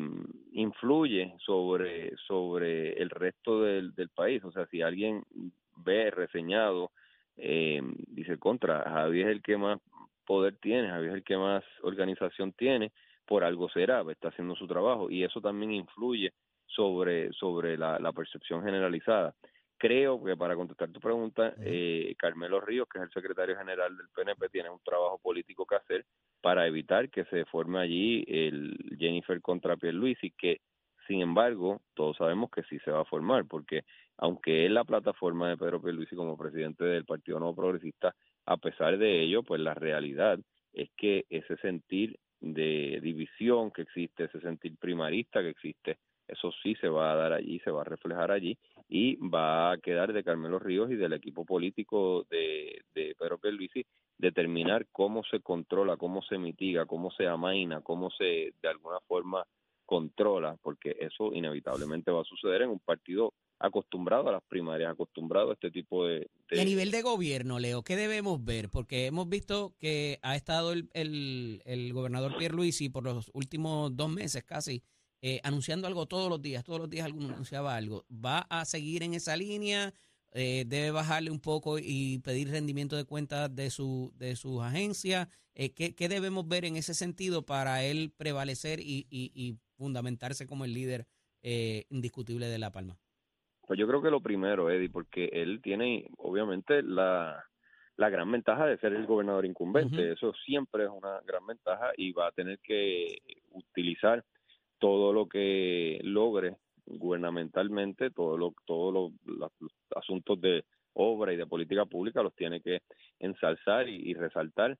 influye 0.53 1.35
sobre 1.45 2.15
sobre 2.27 2.93
el 2.93 3.09
resto 3.09 3.61
del, 3.61 3.93
del 3.95 4.09
país. 4.09 4.43
O 4.43 4.51
sea, 4.51 4.65
si 4.67 4.81
alguien 4.81 5.23
ve 5.77 6.11
reseñado 6.11 6.91
eh, 7.37 7.81
dice 8.07 8.37
contra, 8.37 8.83
Javi 8.83 9.21
es 9.21 9.27
el 9.27 9.41
que 9.41 9.57
más 9.57 9.79
poder 10.25 10.57
tiene, 10.57 10.89
Javi 10.89 11.07
es 11.07 11.13
el 11.13 11.23
que 11.23 11.37
más 11.37 11.63
organización 11.81 12.53
tiene, 12.53 12.91
por 13.25 13.43
algo 13.43 13.69
será, 13.69 14.03
está 14.11 14.29
haciendo 14.29 14.55
su 14.55 14.67
trabajo 14.67 15.09
y 15.09 15.23
eso 15.23 15.41
también 15.41 15.71
influye 15.71 16.33
sobre, 16.67 17.31
sobre 17.33 17.77
la, 17.77 17.99
la 17.99 18.11
percepción 18.11 18.63
generalizada. 18.63 19.33
Creo 19.81 20.23
que 20.23 20.37
para 20.37 20.55
contestar 20.55 20.91
tu 20.91 20.99
pregunta, 20.99 21.55
eh, 21.59 22.13
Carmelo 22.15 22.61
Ríos, 22.61 22.87
que 22.87 22.99
es 22.99 23.05
el 23.05 23.09
secretario 23.09 23.57
general 23.57 23.97
del 23.97 24.09
PNP, 24.09 24.49
tiene 24.49 24.69
un 24.69 24.77
trabajo 24.83 25.17
político 25.17 25.65
que 25.65 25.73
hacer 25.73 26.05
para 26.39 26.67
evitar 26.67 27.09
que 27.09 27.25
se 27.25 27.45
forme 27.45 27.79
allí 27.79 28.23
el 28.27 28.77
Jennifer 28.99 29.41
contra 29.41 29.77
Pierluisi, 29.77 30.33
que 30.37 30.61
sin 31.07 31.21
embargo, 31.21 31.81
todos 31.95 32.15
sabemos 32.17 32.51
que 32.51 32.61
sí 32.69 32.77
se 32.85 32.91
va 32.91 33.01
a 33.01 33.05
formar, 33.05 33.47
porque 33.47 33.81
aunque 34.17 34.67
es 34.67 34.71
la 34.71 34.83
plataforma 34.83 35.49
de 35.49 35.57
Pedro 35.57 35.81
Pierluisi 35.81 36.15
como 36.15 36.37
presidente 36.37 36.85
del 36.85 37.05
Partido 37.05 37.39
Nuevo 37.39 37.55
Progresista, 37.55 38.13
a 38.45 38.57
pesar 38.57 38.99
de 38.99 39.23
ello, 39.23 39.41
pues 39.41 39.61
la 39.61 39.73
realidad 39.73 40.37
es 40.73 40.91
que 40.95 41.25
ese 41.31 41.57
sentir 41.57 42.19
de 42.39 42.99
división 43.01 43.71
que 43.71 43.81
existe, 43.81 44.25
ese 44.25 44.41
sentir 44.41 44.77
primarista 44.77 45.41
que 45.41 45.49
existe, 45.49 45.97
eso 46.27 46.51
sí 46.63 46.75
se 46.75 46.87
va 46.87 47.11
a 47.11 47.15
dar 47.15 47.33
allí, 47.33 47.59
se 47.59 47.71
va 47.71 47.81
a 47.81 47.85
reflejar 47.85 48.31
allí 48.31 48.57
y 48.93 49.15
va 49.15 49.71
a 49.71 49.77
quedar 49.77 50.11
de 50.11 50.21
Carmelo 50.21 50.59
Ríos 50.59 50.91
y 50.91 50.95
del 50.95 51.13
equipo 51.13 51.45
político 51.45 52.27
de, 52.29 52.81
de 52.93 53.15
Pedro 53.17 53.37
Pierluisi 53.37 53.85
determinar 54.17 54.85
cómo 54.91 55.23
se 55.23 55.39
controla, 55.39 55.95
cómo 55.95 56.21
se 56.21 56.37
mitiga, 56.37 56.85
cómo 56.85 57.09
se 57.11 57.25
amaina, 57.25 57.79
cómo 57.79 58.11
se 58.11 58.53
de 58.61 58.67
alguna 58.67 58.99
forma 59.07 59.45
controla, 59.85 60.57
porque 60.61 60.97
eso 60.99 61.33
inevitablemente 61.33 62.11
va 62.11 62.21
a 62.21 62.25
suceder 62.25 62.63
en 62.63 62.69
un 62.69 62.79
partido 62.79 63.33
acostumbrado 63.59 64.27
a 64.27 64.33
las 64.33 64.43
primarias, 64.43 64.91
acostumbrado 64.91 65.51
a 65.51 65.53
este 65.53 65.71
tipo 65.71 66.05
de... 66.05 66.29
Y 66.49 66.59
a 66.59 66.65
nivel 66.65 66.91
de 66.91 67.01
gobierno, 67.01 67.59
Leo, 67.59 67.83
¿qué 67.83 67.95
debemos 67.95 68.43
ver? 68.43 68.69
Porque 68.69 69.05
hemos 69.05 69.29
visto 69.29 69.73
que 69.79 70.19
ha 70.21 70.35
estado 70.35 70.73
el, 70.73 70.89
el, 70.93 71.61
el 71.63 71.93
gobernador 71.93 72.37
Pierluisi 72.37 72.89
por 72.89 73.03
los 73.05 73.31
últimos 73.33 73.95
dos 73.95 74.09
meses 74.09 74.43
casi 74.43 74.83
eh, 75.21 75.39
anunciando 75.43 75.87
algo 75.87 76.07
todos 76.07 76.29
los 76.29 76.41
días, 76.41 76.63
todos 76.63 76.79
los 76.79 76.89
días 76.89 77.05
alguno 77.05 77.29
anunciaba 77.29 77.75
algo. 77.75 78.05
¿Va 78.09 78.39
a 78.49 78.65
seguir 78.65 79.03
en 79.03 79.13
esa 79.13 79.35
línea? 79.35 79.93
Eh, 80.33 80.63
¿Debe 80.65 80.91
bajarle 80.91 81.29
un 81.29 81.39
poco 81.39 81.77
y 81.77 82.19
pedir 82.23 82.49
rendimiento 82.49 82.95
de 82.95 83.05
cuentas 83.05 83.53
de, 83.53 83.69
su, 83.69 84.11
de 84.15 84.35
sus 84.35 84.61
agencias? 84.61 85.27
Eh, 85.53 85.73
¿qué, 85.73 85.93
¿qué, 85.93 86.09
debemos 86.09 86.47
ver 86.47 86.65
en 86.65 86.75
ese 86.75 86.93
sentido 86.93 87.45
para 87.45 87.83
él 87.83 88.13
prevalecer 88.17 88.79
y, 88.79 89.05
y, 89.09 89.31
y 89.35 89.57
fundamentarse 89.77 90.47
como 90.47 90.65
el 90.65 90.73
líder 90.73 91.05
indiscutible 91.89 92.47
de 92.47 92.59
La 92.59 92.71
Palma? 92.71 92.97
Pues 93.67 93.79
yo 93.79 93.87
creo 93.87 94.01
que 94.01 94.11
lo 94.11 94.21
primero, 94.21 94.69
Eddie, 94.69 94.89
porque 94.89 95.29
él 95.33 95.59
tiene 95.61 96.07
obviamente 96.17 96.83
la, 96.83 97.43
la 97.97 98.09
gran 98.09 98.31
ventaja 98.31 98.65
de 98.65 98.77
ser 98.77 98.93
el 98.93 99.05
gobernador 99.05 99.45
incumbente. 99.45 99.95
Uh 99.95 99.99
-huh. 99.99 100.13
Eso 100.13 100.33
siempre 100.45 100.83
es 100.85 100.89
una 100.89 101.19
gran 101.25 101.45
ventaja 101.45 101.91
y 101.95 102.11
va 102.11 102.27
a 102.27 102.31
tener 102.31 102.59
que 102.59 103.19
utilizar 103.51 104.23
todo 104.81 105.13
lo 105.13 105.29
que 105.29 105.99
logre 106.03 106.57
gubernamentalmente, 106.85 108.09
todo 108.09 108.35
lo, 108.35 108.55
todos 108.65 108.93
lo, 108.93 109.11
los, 109.25 109.51
los 109.59 109.71
asuntos 109.95 110.41
de 110.41 110.65
obra 110.93 111.33
y 111.33 111.37
de 111.37 111.45
política 111.45 111.85
pública 111.85 112.23
los 112.23 112.35
tiene 112.35 112.61
que 112.61 112.79
ensalzar 113.19 113.87
y, 113.87 113.95
y 114.09 114.13
resaltar. 114.15 114.77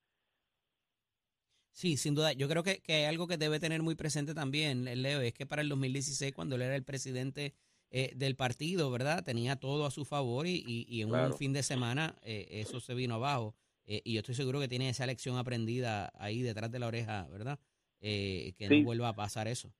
Sí, 1.71 1.95
sin 1.97 2.15
duda. 2.15 2.33
Yo 2.33 2.49
creo 2.49 2.63
que, 2.63 2.81
que, 2.81 2.93
hay 2.93 3.05
algo 3.05 3.27
que 3.27 3.37
debe 3.37 3.59
tener 3.59 3.81
muy 3.81 3.95
presente 3.95 4.33
también, 4.33 4.83
Leo, 5.01 5.21
es 5.21 5.33
que 5.33 5.45
para 5.45 5.61
el 5.61 5.69
2016, 5.69 6.33
cuando 6.33 6.55
él 6.55 6.63
era 6.63 6.75
el 6.75 6.83
presidente 6.83 7.53
eh, 7.91 8.11
del 8.15 8.35
partido, 8.35 8.89
¿verdad? 8.89 9.23
Tenía 9.23 9.57
todo 9.57 9.85
a 9.85 9.91
su 9.91 10.03
favor 10.03 10.47
y, 10.47 10.63
y, 10.65 10.85
y 10.89 11.01
en 11.01 11.09
claro. 11.09 11.27
un 11.27 11.37
fin 11.37 11.53
de 11.53 11.61
semana 11.61 12.15
eh, 12.23 12.47
eso 12.49 12.79
se 12.79 12.93
vino 12.93 13.15
abajo. 13.15 13.55
Eh, 13.85 14.01
y 14.03 14.13
yo 14.13 14.19
estoy 14.19 14.35
seguro 14.35 14.59
que 14.59 14.67
tiene 14.67 14.89
esa 14.89 15.05
lección 15.05 15.37
aprendida 15.37 16.11
ahí 16.15 16.41
detrás 16.41 16.71
de 16.71 16.79
la 16.79 16.87
oreja, 16.87 17.27
¿verdad? 17.29 17.59
Que 17.99 18.55
sí. 18.57 18.67
no 18.67 18.83
vuelva 18.83 19.09
a 19.09 19.15
pasar 19.15 19.47
eso. 19.47 19.71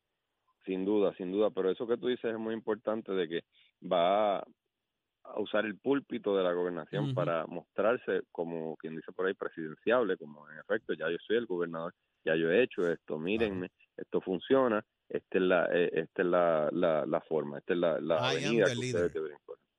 Sin 0.65 0.85
duda, 0.85 1.13
sin 1.15 1.31
duda, 1.31 1.49
pero 1.49 1.71
eso 1.71 1.87
que 1.87 1.97
tú 1.97 2.07
dices 2.07 2.31
es 2.31 2.37
muy 2.37 2.53
importante 2.53 3.11
de 3.11 3.27
que 3.27 3.41
va 3.85 4.39
a 5.23 5.39
usar 5.39 5.65
el 5.65 5.77
púlpito 5.77 6.35
de 6.35 6.43
la 6.43 6.53
gobernación 6.53 7.05
uh 7.05 7.07
-huh. 7.09 7.13
para 7.13 7.45
mostrarse 7.47 8.21
como 8.31 8.75
quien 8.77 8.95
dice 8.95 9.11
por 9.11 9.27
ahí 9.27 9.33
presidenciable, 9.33 10.17
como 10.17 10.49
en 10.49 10.59
efecto 10.59 10.93
ya 10.93 11.09
yo 11.09 11.17
soy 11.25 11.37
el 11.37 11.45
gobernador, 11.45 11.93
ya 12.25 12.35
yo 12.35 12.51
he 12.51 12.63
hecho 12.63 12.87
esto, 12.89 13.17
mírenme, 13.17 13.67
uh 13.67 13.69
-huh. 13.69 14.01
esto 14.03 14.21
funciona, 14.21 14.83
esta 15.09 15.37
es 15.37 15.43
la, 15.43 15.65
eh, 15.73 15.89
esta 15.93 16.21
es 16.21 16.27
la, 16.27 16.69
la, 16.71 17.05
la 17.05 17.21
forma, 17.21 17.59
esta 17.59 17.73
es 17.73 17.79
la, 17.79 17.99
la 17.99 18.29
avenida 18.29 18.65
que 18.65 18.79
ustedes 18.79 19.13
deben 19.13 19.37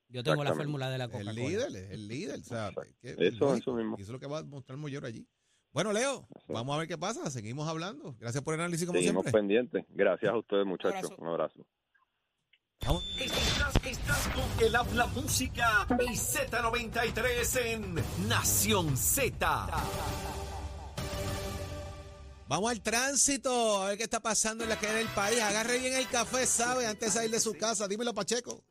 Yo 0.09 0.23
tengo 0.23 0.45
la 0.45 0.55
fórmula 0.55 0.91
de 0.91 0.99
la 0.99 1.09
Coca-Cola. 1.09 1.31
El 1.31 1.37
líder, 1.37 1.93
el 1.93 2.09
líder, 2.09 2.41
¿sabes? 2.41 2.95
Eso, 3.03 3.55
eso 3.55 3.75
mismo. 3.75 3.97
Y 3.99 4.03
eso 4.03 4.11
es 4.11 4.15
lo 4.15 4.21
que 4.21 4.27
va 4.27 4.39
a 4.39 4.45
mostrar 4.45 4.79
Mollero 4.79 5.07
allí. 5.07 5.27
Bueno, 5.73 5.93
Leo, 5.93 6.27
vamos 6.49 6.75
a 6.75 6.79
ver 6.81 6.89
qué 6.89 6.99
pasa. 6.99 7.31
Seguimos 7.31 7.67
hablando. 7.67 8.15
Gracias 8.21 8.45
por 8.45 8.55
el 8.55 8.61
análisis, 8.61 8.87
como 8.87 8.99
Seguimos 8.99 9.23
siempre. 9.23 9.41
pendientes. 9.41 9.85
Gracias 9.91 10.33
a 10.33 10.37
ustedes, 10.37 10.67
muchachos. 10.67 11.11
Un 11.17 11.29
abrazo. 11.29 11.55
Un 11.61 12.89
abrazo. 12.89 13.03
Estás, 13.19 13.87
estás, 13.87 14.29
con 14.29 14.67
el 14.67 14.77
habla 14.77 15.07
música 15.07 15.87
y 16.01 16.15
Z93 16.17 17.61
en 17.65 17.95
Nación 18.29 18.97
Z. 18.97 19.69
Vamos 22.49 22.71
al 22.71 22.83
tránsito, 22.83 23.83
a 23.83 23.89
ver 23.89 23.97
qué 23.99 24.05
está 24.05 24.21
pasando 24.21 24.65
en 24.65 24.71
la 24.71 24.77
calle 24.77 24.95
del 24.95 25.09
país. 25.09 25.41
Agarre 25.41 25.79
bien 25.79 25.95
el 25.95 26.07
café, 26.09 26.45
¿sabe? 26.45 26.87
Antes 26.87 27.15
de 27.15 27.21
salir 27.21 27.31
de 27.31 27.41
su 27.41 27.55
casa. 27.55 27.89
Dímelo, 27.89 28.13
Pacheco. 28.13 28.63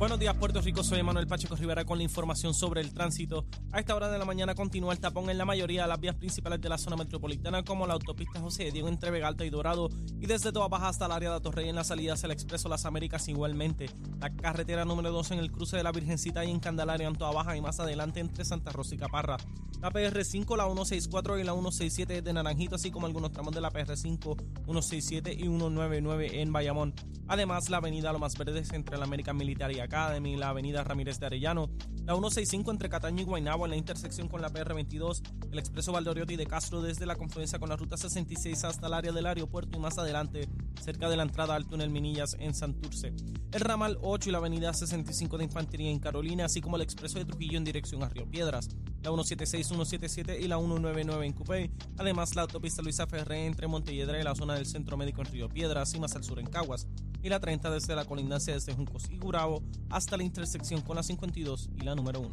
Buenos 0.00 0.18
días, 0.18 0.34
Puerto 0.34 0.62
Rico. 0.62 0.82
Soy 0.82 1.02
Manuel 1.02 1.26
Pacheco 1.26 1.56
Rivera 1.56 1.84
con 1.84 1.98
la 1.98 2.04
información 2.04 2.54
sobre 2.54 2.80
el 2.80 2.94
tránsito. 2.94 3.44
A 3.70 3.80
esta 3.80 3.94
hora 3.94 4.08
de 4.08 4.18
la 4.18 4.24
mañana 4.24 4.54
continúa 4.54 4.94
el 4.94 4.98
tapón 4.98 5.28
en 5.28 5.36
la 5.36 5.44
mayoría 5.44 5.82
de 5.82 5.88
las 5.88 6.00
vías 6.00 6.14
principales 6.14 6.58
de 6.58 6.70
la 6.70 6.78
zona 6.78 6.96
metropolitana, 6.96 7.62
como 7.64 7.86
la 7.86 7.92
autopista 7.92 8.40
José 8.40 8.70
Diego 8.70 8.88
entre 8.88 9.10
Vega 9.10 9.28
Alta 9.28 9.44
y 9.44 9.50
Dorado, 9.50 9.90
y 10.18 10.24
desde 10.24 10.52
Toa 10.52 10.68
Baja 10.68 10.88
hasta 10.88 11.04
el 11.04 11.12
área 11.12 11.34
de 11.34 11.40
Torrey 11.42 11.68
en 11.68 11.76
la 11.76 11.84
salida 11.84 12.14
hacia 12.14 12.28
el 12.28 12.32
Expreso 12.32 12.70
Las 12.70 12.86
Américas 12.86 13.28
igualmente. 13.28 13.90
La 14.20 14.34
carretera 14.34 14.86
número 14.86 15.12
2 15.12 15.32
en 15.32 15.38
el 15.38 15.52
cruce 15.52 15.76
de 15.76 15.82
la 15.82 15.92
Virgencita 15.92 16.46
y 16.46 16.50
en 16.50 16.60
Candelaria 16.60 17.06
en 17.06 17.16
Toa 17.16 17.32
Baja 17.32 17.54
y 17.54 17.60
más 17.60 17.78
adelante 17.78 18.20
entre 18.20 18.46
Santa 18.46 18.72
Rosa 18.72 18.94
y 18.94 18.98
Caparra. 18.98 19.36
La 19.82 19.90
PR5, 19.90 20.56
la 20.56 20.64
164 20.64 21.38
y 21.38 21.44
la 21.44 21.52
167 21.52 22.22
de 22.22 22.32
Naranjito, 22.32 22.76
así 22.76 22.90
como 22.90 23.06
algunos 23.06 23.32
tramos 23.32 23.54
de 23.54 23.60
la 23.60 23.70
PR5, 23.70 24.64
167 24.64 25.34
y 25.34 25.42
199 25.42 26.40
en 26.40 26.52
Bayamón. 26.52 26.94
Además, 27.28 27.70
la 27.70 27.78
avenida 27.78 28.12
Lomas 28.12 28.36
Verdes 28.36 28.72
entre 28.72 28.96
la 28.96 29.04
American 29.04 29.36
Military 29.36 29.80
Academy 29.90 30.36
la 30.36 30.50
avenida 30.50 30.84
Ramírez 30.84 31.18
de 31.18 31.26
Arellano, 31.26 31.68
la 32.06 32.14
165 32.14 32.70
entre 32.70 32.88
Cataño 32.88 33.22
y 33.22 33.24
Guaynabo 33.24 33.64
en 33.64 33.70
la 33.70 33.76
intersección 33.76 34.28
con 34.28 34.40
la 34.40 34.48
PR22, 34.48 35.20
el 35.50 35.58
expreso 35.58 35.90
Valdoriotti 35.90 36.36
de 36.36 36.46
Castro 36.46 36.80
desde 36.80 37.06
la 37.06 37.16
confluencia 37.16 37.58
con 37.58 37.68
la 37.68 37.76
ruta 37.76 37.96
66 37.96 38.62
hasta 38.62 38.86
el 38.86 38.94
área 38.94 39.10
del 39.10 39.26
aeropuerto 39.26 39.76
y 39.76 39.80
más 39.80 39.98
adelante, 39.98 40.48
cerca 40.80 41.08
de 41.08 41.16
la 41.16 41.24
entrada 41.24 41.56
al 41.56 41.66
túnel 41.66 41.90
Minillas 41.90 42.36
en 42.38 42.54
Santurce. 42.54 43.12
El 43.50 43.60
ramal 43.60 43.98
8 44.00 44.28
y 44.28 44.32
la 44.32 44.38
avenida 44.38 44.72
65 44.72 45.38
de 45.38 45.44
Infantería 45.44 45.90
en 45.90 45.98
Carolina, 45.98 46.44
así 46.44 46.60
como 46.60 46.76
el 46.76 46.82
expreso 46.82 47.18
de 47.18 47.24
Trujillo 47.24 47.58
en 47.58 47.64
dirección 47.64 48.04
a 48.04 48.08
Río 48.08 48.30
Piedras, 48.30 48.68
la 49.02 49.10
176, 49.10 49.66
177 49.66 50.40
y 50.40 50.46
la 50.46 50.58
199 50.58 51.26
en 51.26 51.32
Cupey. 51.32 51.70
Además, 51.98 52.36
la 52.36 52.42
autopista 52.42 52.80
Luisa 52.80 53.08
Ferré 53.08 53.44
entre 53.46 53.66
Montelledra 53.66 54.20
y 54.20 54.22
la 54.22 54.36
zona 54.36 54.54
del 54.54 54.66
Centro 54.66 54.96
Médico 54.96 55.20
en 55.22 55.32
Río 55.32 55.48
Piedras 55.48 55.92
y 55.94 56.00
más 56.00 56.14
al 56.14 56.22
sur 56.22 56.38
en 56.38 56.46
Caguas 56.46 56.86
y 57.22 57.28
la 57.28 57.40
30 57.40 57.70
desde 57.70 57.94
la 57.94 58.04
colindancia 58.04 58.54
desde 58.54 58.74
Juncos 58.74 59.10
y 59.10 59.18
Gurabo 59.18 59.62
hasta 59.90 60.16
la 60.16 60.22
intersección 60.22 60.80
con 60.82 60.96
la 60.96 61.02
52 61.02 61.70
y 61.76 61.80
la 61.82 61.94
número 61.94 62.20
1. 62.20 62.30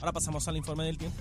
Ahora 0.00 0.12
pasamos 0.12 0.46
al 0.48 0.56
informe 0.56 0.84
del 0.84 0.98
tiempo. 0.98 1.20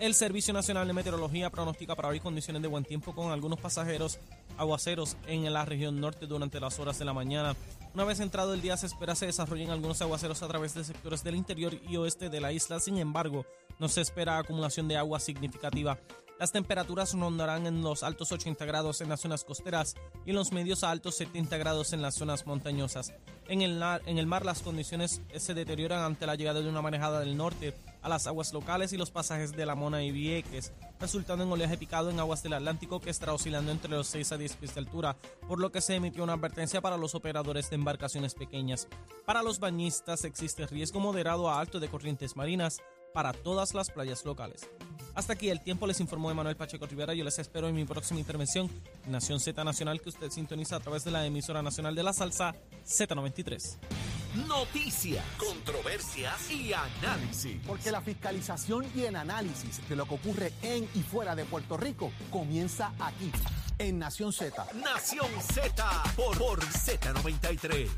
El 0.00 0.14
Servicio 0.14 0.54
Nacional 0.54 0.86
de 0.86 0.94
Meteorología 0.94 1.50
pronostica 1.50 1.94
para 1.94 2.08
hoy 2.08 2.20
condiciones 2.20 2.62
de 2.62 2.68
buen 2.68 2.84
tiempo 2.84 3.14
con 3.14 3.32
algunos 3.32 3.60
pasajeros 3.60 4.18
aguaceros 4.56 5.18
en 5.26 5.52
la 5.52 5.66
región 5.66 6.00
norte 6.00 6.26
durante 6.26 6.58
las 6.58 6.78
horas 6.78 6.98
de 6.98 7.04
la 7.04 7.12
mañana. 7.12 7.54
Una 7.92 8.04
vez 8.04 8.18
entrado 8.20 8.54
el 8.54 8.62
día 8.62 8.78
se 8.78 8.86
espera 8.86 9.14
se 9.14 9.26
desarrollen 9.26 9.68
algunos 9.68 10.00
aguaceros 10.00 10.42
a 10.42 10.48
través 10.48 10.72
de 10.72 10.84
sectores 10.84 11.22
del 11.22 11.36
interior 11.36 11.74
y 11.86 11.98
oeste 11.98 12.30
de 12.30 12.40
la 12.40 12.50
isla, 12.50 12.80
sin 12.80 12.96
embargo, 12.96 13.44
no 13.78 13.88
se 13.88 14.00
espera 14.00 14.38
acumulación 14.38 14.88
de 14.88 14.96
agua 14.96 15.20
significativa. 15.20 15.98
Las 16.40 16.52
temperaturas 16.52 17.12
rondarán 17.12 17.66
en 17.66 17.82
los 17.82 18.02
altos 18.02 18.32
80 18.32 18.64
grados 18.64 19.02
en 19.02 19.10
las 19.10 19.20
zonas 19.20 19.44
costeras 19.44 19.94
y 20.24 20.30
en 20.30 20.36
los 20.36 20.52
medios 20.52 20.82
a 20.82 20.90
altos 20.90 21.16
70 21.16 21.58
grados 21.58 21.92
en 21.92 22.00
las 22.00 22.14
zonas 22.14 22.46
montañosas. 22.46 23.12
En 23.46 23.60
el, 23.60 24.26
mar 24.26 24.46
las 24.46 24.62
condiciones 24.62 25.20
se 25.36 25.52
deterioran 25.52 26.02
ante 26.02 26.24
la 26.24 26.36
llegada 26.36 26.62
de 26.62 26.68
una 26.70 26.80
manejada 26.80 27.20
del 27.20 27.36
norte 27.36 27.74
a 28.00 28.08
las 28.08 28.26
aguas 28.26 28.54
locales 28.54 28.94
y 28.94 28.96
los 28.96 29.10
pasajes 29.10 29.52
de 29.52 29.66
La 29.66 29.74
Mona 29.74 30.02
y 30.02 30.12
Vieques, 30.12 30.72
resultando 30.98 31.44
en 31.44 31.52
oleaje 31.52 31.76
picado 31.76 32.08
en 32.08 32.18
aguas 32.18 32.42
del 32.42 32.54
Atlántico 32.54 33.00
que 33.00 33.10
estará 33.10 33.34
oscilando 33.34 33.70
entre 33.70 33.90
los 33.90 34.06
6 34.06 34.32
a 34.32 34.38
10 34.38 34.56
pies 34.56 34.74
de 34.74 34.80
altura, 34.80 35.16
por 35.46 35.60
lo 35.60 35.70
que 35.70 35.82
se 35.82 35.96
emitió 35.96 36.22
una 36.22 36.34
advertencia 36.34 36.80
para 36.80 36.96
los 36.96 37.14
operadores 37.14 37.68
de 37.68 37.76
embarcaciones 37.76 38.34
pequeñas. 38.34 38.88
Para 39.26 39.42
los 39.42 39.58
bañistas 39.58 40.24
existe 40.24 40.66
riesgo 40.66 41.00
moderado 41.00 41.50
a 41.50 41.60
alto 41.60 41.80
de 41.80 41.88
corrientes 41.88 42.36
marinas 42.36 42.78
para 43.12 43.32
todas 43.32 43.74
las 43.74 43.90
playas 43.90 44.24
locales. 44.24 44.68
Hasta 45.14 45.32
aquí 45.32 45.50
el 45.50 45.60
tiempo, 45.60 45.86
les 45.86 46.00
informó 46.00 46.30
Emanuel 46.30 46.56
Pacheco 46.56 46.86
Rivera. 46.86 47.14
Yo 47.14 47.24
les 47.24 47.38
espero 47.38 47.68
en 47.68 47.74
mi 47.74 47.84
próxima 47.84 48.20
intervención 48.20 48.70
Nación 49.06 49.40
Z 49.40 49.62
Nacional 49.64 50.00
que 50.00 50.08
usted 50.08 50.30
sintoniza 50.30 50.76
a 50.76 50.80
través 50.80 51.04
de 51.04 51.10
la 51.10 51.26
emisora 51.26 51.62
nacional 51.62 51.94
de 51.94 52.02
la 52.02 52.12
salsa 52.12 52.54
Z93. 52.86 53.78
noticias, 54.46 55.24
controversias 55.36 56.50
y 56.50 56.72
análisis. 56.72 57.60
Porque 57.66 57.90
la 57.90 58.00
fiscalización 58.00 58.86
y 58.94 59.02
el 59.02 59.16
análisis 59.16 59.86
de 59.88 59.96
lo 59.96 60.06
que 60.06 60.14
ocurre 60.14 60.52
en 60.62 60.88
y 60.94 61.02
fuera 61.02 61.34
de 61.34 61.44
Puerto 61.44 61.76
Rico 61.76 62.12
comienza 62.30 62.92
aquí, 63.00 63.32
en 63.78 63.98
Nación 63.98 64.32
Z. 64.32 64.66
Nación 64.74 65.28
Z 65.52 66.02
por, 66.14 66.38
por 66.38 66.60
Z93. 66.60 67.88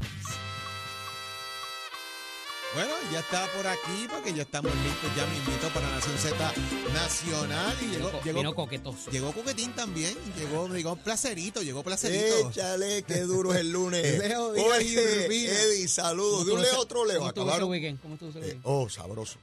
Bueno, 2.74 2.94
ya 3.12 3.20
está 3.20 3.46
por 3.54 3.66
aquí 3.66 4.06
porque 4.10 4.32
ya 4.32 4.42
estamos 4.42 4.72
listos, 4.74 5.14
ya 5.14 5.26
me 5.26 5.36
invito 5.36 5.68
para 5.74 5.90
Nación 5.90 6.16
Z 6.16 6.52
Nacional 6.94 7.76
y 7.82 7.86
llegó, 7.90 8.10
Vino 8.24 8.40
llegó, 8.40 8.54
coquetoso. 8.54 9.10
llegó 9.10 9.32
Coquetín 9.32 9.72
también, 9.74 10.16
llegó, 10.38 10.66
llegó 10.68 10.96
Placerito, 10.96 11.60
llegó 11.62 11.82
Placerito. 11.82 12.48
Échale, 12.48 13.02
qué 13.02 13.20
duro 13.22 13.52
es 13.52 13.60
el 13.60 13.72
lunes. 13.72 14.18
Leo 14.26 14.48
Oye. 14.52 15.26
Eddie, 15.26 15.86
saludos. 15.86 16.46
De 16.46 16.52
un 16.52 16.58
¿Cómo 16.60 16.62
Leo 16.72 16.80
otro 16.80 17.04
Leo. 17.04 17.18
¿Cómo 17.18 17.28
estuvo 17.28 17.42
ese 17.44 17.50
Acabaron. 17.50 17.70
weekend? 17.70 18.00
¿Cómo 18.00 18.14
estuvo 18.14 18.30
ese 18.30 18.50
Eh, 18.52 18.58
oh, 18.62 18.88
sabroso. 18.88 19.36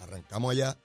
Arrancamos 0.00 0.52
allá. 0.52 0.78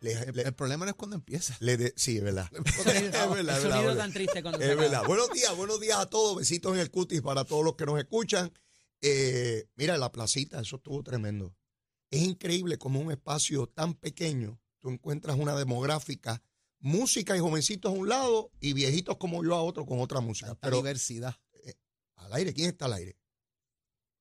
Le- 0.00 0.12
El, 0.12 0.34
le- 0.36 0.42
el 0.44 0.54
problema 0.54 0.86
no 0.86 0.90
es 0.92 0.96
cuando 0.96 1.16
empieza. 1.16 1.56
le 1.60 1.76
de- 1.76 1.92
sí, 1.94 2.16
es 2.16 2.24
verdad. 2.24 2.48
Es 2.64 2.84
verdad, 2.86 2.94
el 2.94 3.00
es 3.04 3.12
verdad, 3.12 3.60
sonido 3.60 3.82
verdad. 3.82 3.96
tan 3.98 4.12
triste 4.14 4.40
cuando 4.40 4.58
se 4.60 4.64
Es 4.64 4.70
acaba. 4.70 4.82
verdad. 4.82 5.04
Buenos 5.06 5.30
días, 5.30 5.54
buenos 5.56 5.78
días 5.78 5.98
a 5.98 6.06
todos. 6.06 6.36
Besitos 6.38 6.72
en 6.72 6.80
el 6.80 6.90
cutis 6.90 7.20
para 7.20 7.44
todos 7.44 7.62
los 7.62 7.74
que 7.74 7.84
nos 7.84 7.98
escuchan. 7.98 8.50
Eh, 9.06 9.66
mira, 9.76 9.98
la 9.98 10.10
placita, 10.10 10.62
eso 10.62 10.76
estuvo 10.76 11.02
tremendo. 11.02 11.54
Es 12.10 12.22
increíble 12.22 12.78
como 12.78 13.00
un 13.00 13.12
espacio 13.12 13.66
tan 13.66 13.92
pequeño, 13.92 14.58
tú 14.78 14.88
encuentras 14.88 15.36
una 15.36 15.54
demográfica, 15.54 16.42
música 16.78 17.36
y 17.36 17.40
jovencitos 17.40 17.92
a 17.92 17.94
un 17.94 18.08
lado 18.08 18.50
y 18.60 18.72
viejitos 18.72 19.18
como 19.18 19.44
yo 19.44 19.54
a 19.56 19.62
otro 19.62 19.84
con 19.84 20.00
otra 20.00 20.20
música. 20.20 20.54
Pero 20.54 20.78
diversidad. 20.78 21.36
al 22.16 22.32
aire, 22.32 22.54
¿quién 22.54 22.70
está 22.70 22.86
al 22.86 22.94
aire? 22.94 23.18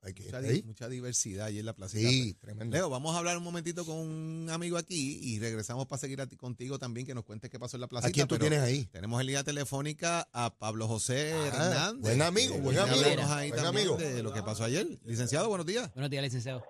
Hay 0.05 0.13
que 0.13 0.23
Mucha, 0.23 0.37
estar 0.37 0.41
di- 0.51 0.57
ahí. 0.57 0.63
mucha 0.63 0.89
diversidad 0.89 1.45
ahí 1.47 1.59
en 1.59 1.65
la 1.65 1.73
placita. 1.73 2.09
Sí, 2.09 2.33
tremendo. 2.33 2.75
Leo, 2.75 2.89
vamos 2.89 3.15
a 3.15 3.19
hablar 3.19 3.37
un 3.37 3.43
momentito 3.43 3.85
con 3.85 3.95
un 3.97 4.49
amigo 4.51 4.77
aquí 4.77 5.17
y 5.21 5.39
regresamos 5.39 5.87
para 5.87 5.97
seguir 5.99 6.19
a 6.19 6.27
ti- 6.27 6.35
contigo 6.35 6.77
también, 6.77 7.07
que 7.07 7.15
nos 7.15 7.23
cuentes 7.23 7.49
qué 7.49 7.57
pasó 7.57 7.77
en 7.77 7.81
la 7.81 7.87
placita. 7.87 8.09
¿A 8.09 8.11
quién 8.11 8.27
tú 8.27 8.37
tienes 8.37 8.59
ahí? 8.59 8.85
Tenemos 8.91 9.21
en 9.21 9.27
línea 9.27 9.43
telefónica 9.45 10.27
a 10.33 10.53
Pablo 10.53 10.87
José 10.89 11.31
Ah, 11.33 11.47
Hernández. 11.47 12.01
buen 12.01 12.21
amigo, 12.21 12.55
que 12.55 12.61
buen 12.61 12.77
amigo, 12.79 12.95
ahí 13.29 13.49
buen 13.51 13.63
también 13.63 13.87
amigo. 13.87 13.97
de 13.97 14.21
lo 14.23 14.33
que 14.33 14.43
pasó 14.43 14.65
ayer. 14.65 14.85
Licenciado, 15.05 15.47
buenos 15.47 15.65
días. 15.65 15.89
Buenos 15.93 16.09
días, 16.11 16.23
licenciado. 16.23 16.65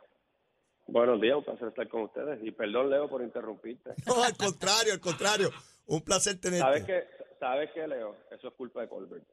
Buenos 0.85 1.19
días, 1.21 1.35
un 1.37 1.43
placer 1.45 1.69
estar 1.69 1.87
con 1.87 2.03
ustedes. 2.03 2.39
Y 2.43 2.51
perdón, 2.51 2.89
Leo, 2.89 3.09
por 3.09 3.23
interrumpirte. 3.23 3.91
No, 4.05 4.23
al 4.23 4.35
contrario, 4.37 4.93
al 4.93 4.99
contrario. 4.99 5.49
Un 5.87 6.01
placer 6.01 6.37
tenerte. 6.39 6.65
¿Sabes 6.65 6.83
qué, 6.85 7.03
¿Sabes 7.43 7.71
qué, 7.73 7.85
Leo? 7.85 8.15
Eso 8.31 8.47
es 8.47 8.53
culpa 8.53 8.79
de 8.81 8.87
Colbert. 8.87 9.25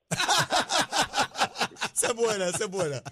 Es 2.03 2.15
buena, 2.17 2.49
es 2.49 2.69
buena. 2.69 3.03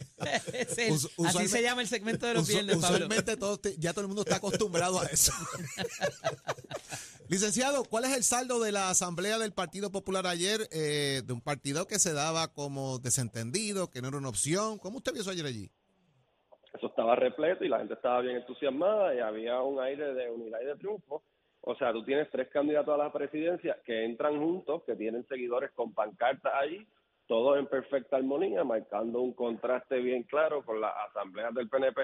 Es 0.53 0.77
el- 0.79 0.93
Us- 0.93 1.09
así 1.27 1.47
se 1.47 1.63
llama 1.63 1.83
el 1.83 1.87
segmento 1.89 2.27
de 2.27 2.35
los 2.35 2.49
Usu- 2.49 2.53
viernes, 2.55 2.79
Pablo. 2.79 2.97
usualmente 2.97 3.37
todos 3.37 3.61
te- 3.63 3.77
ya 3.79 3.93
todo 3.93 4.01
el 4.03 4.09
mundo 4.09 4.23
está 4.23 4.37
acostumbrado 4.37 4.99
a 5.01 5.05
eso. 5.07 5.33
Licenciado, 7.29 7.85
¿cuál 7.85 8.07
es 8.07 8.17
el 8.17 8.25
saldo 8.25 8.59
de 8.61 8.73
la 8.73 8.91
Asamblea 8.91 9.39
del 9.39 9.53
Partido 9.53 9.93
Popular 9.93 10.27
ayer? 10.27 10.69
eh, 10.73 11.23
de 11.25 11.33
un 11.33 11.41
partido 11.43 11.87
que 11.87 11.99
se 11.99 12.13
daba 12.13 12.49
como 12.53 12.99
desentendido, 12.99 13.91
que 13.91 14.01
no 14.03 14.09
era 14.09 14.17
una 14.17 14.31
opción. 14.31 14.79
¿Cómo 14.79 14.99
usted 14.99 15.13
vio 15.13 15.23
eso 15.23 15.31
ayer 15.31 15.47
allí? 15.47 15.71
Eso 16.75 16.87
estaba 16.89 17.15
repleto 17.17 17.65
y 17.65 17.69
la 17.69 17.79
gente 17.79 17.95
estaba 17.95 18.21
bien 18.21 18.37
entusiasmada 18.37 19.15
y 19.15 19.21
había 19.21 19.61
un 19.61 19.81
aire 19.81 20.15
de 20.15 20.31
unidad 20.31 20.59
y 20.63 20.67
de 20.67 20.77
triunfo. 20.77 21.23
O 21.71 21.75
sea, 21.75 21.93
tú 21.93 22.03
tienes 22.03 22.31
tres 22.31 22.49
candidatos 22.49 22.95
a 22.95 23.05
la 23.05 23.13
presidencia 23.13 23.77
que 23.85 24.03
entran 24.03 24.41
juntos, 24.41 24.85
que 24.85 24.97
tienen 24.97 25.27
seguidores 25.27 25.71
con 25.73 25.93
pancartas 25.93 26.55
allí, 26.55 26.87
todos 27.27 27.59
en 27.59 27.67
perfecta 27.67 28.17
armonía, 28.17 28.65
marcando 28.65 29.21
un 29.21 29.35
contraste 29.35 29.99
bien 29.99 30.23
claro 30.23 30.65
con 30.65 30.81
las 30.81 30.95
asambleas 31.11 31.53
del 31.53 31.69
PNP, 31.69 32.01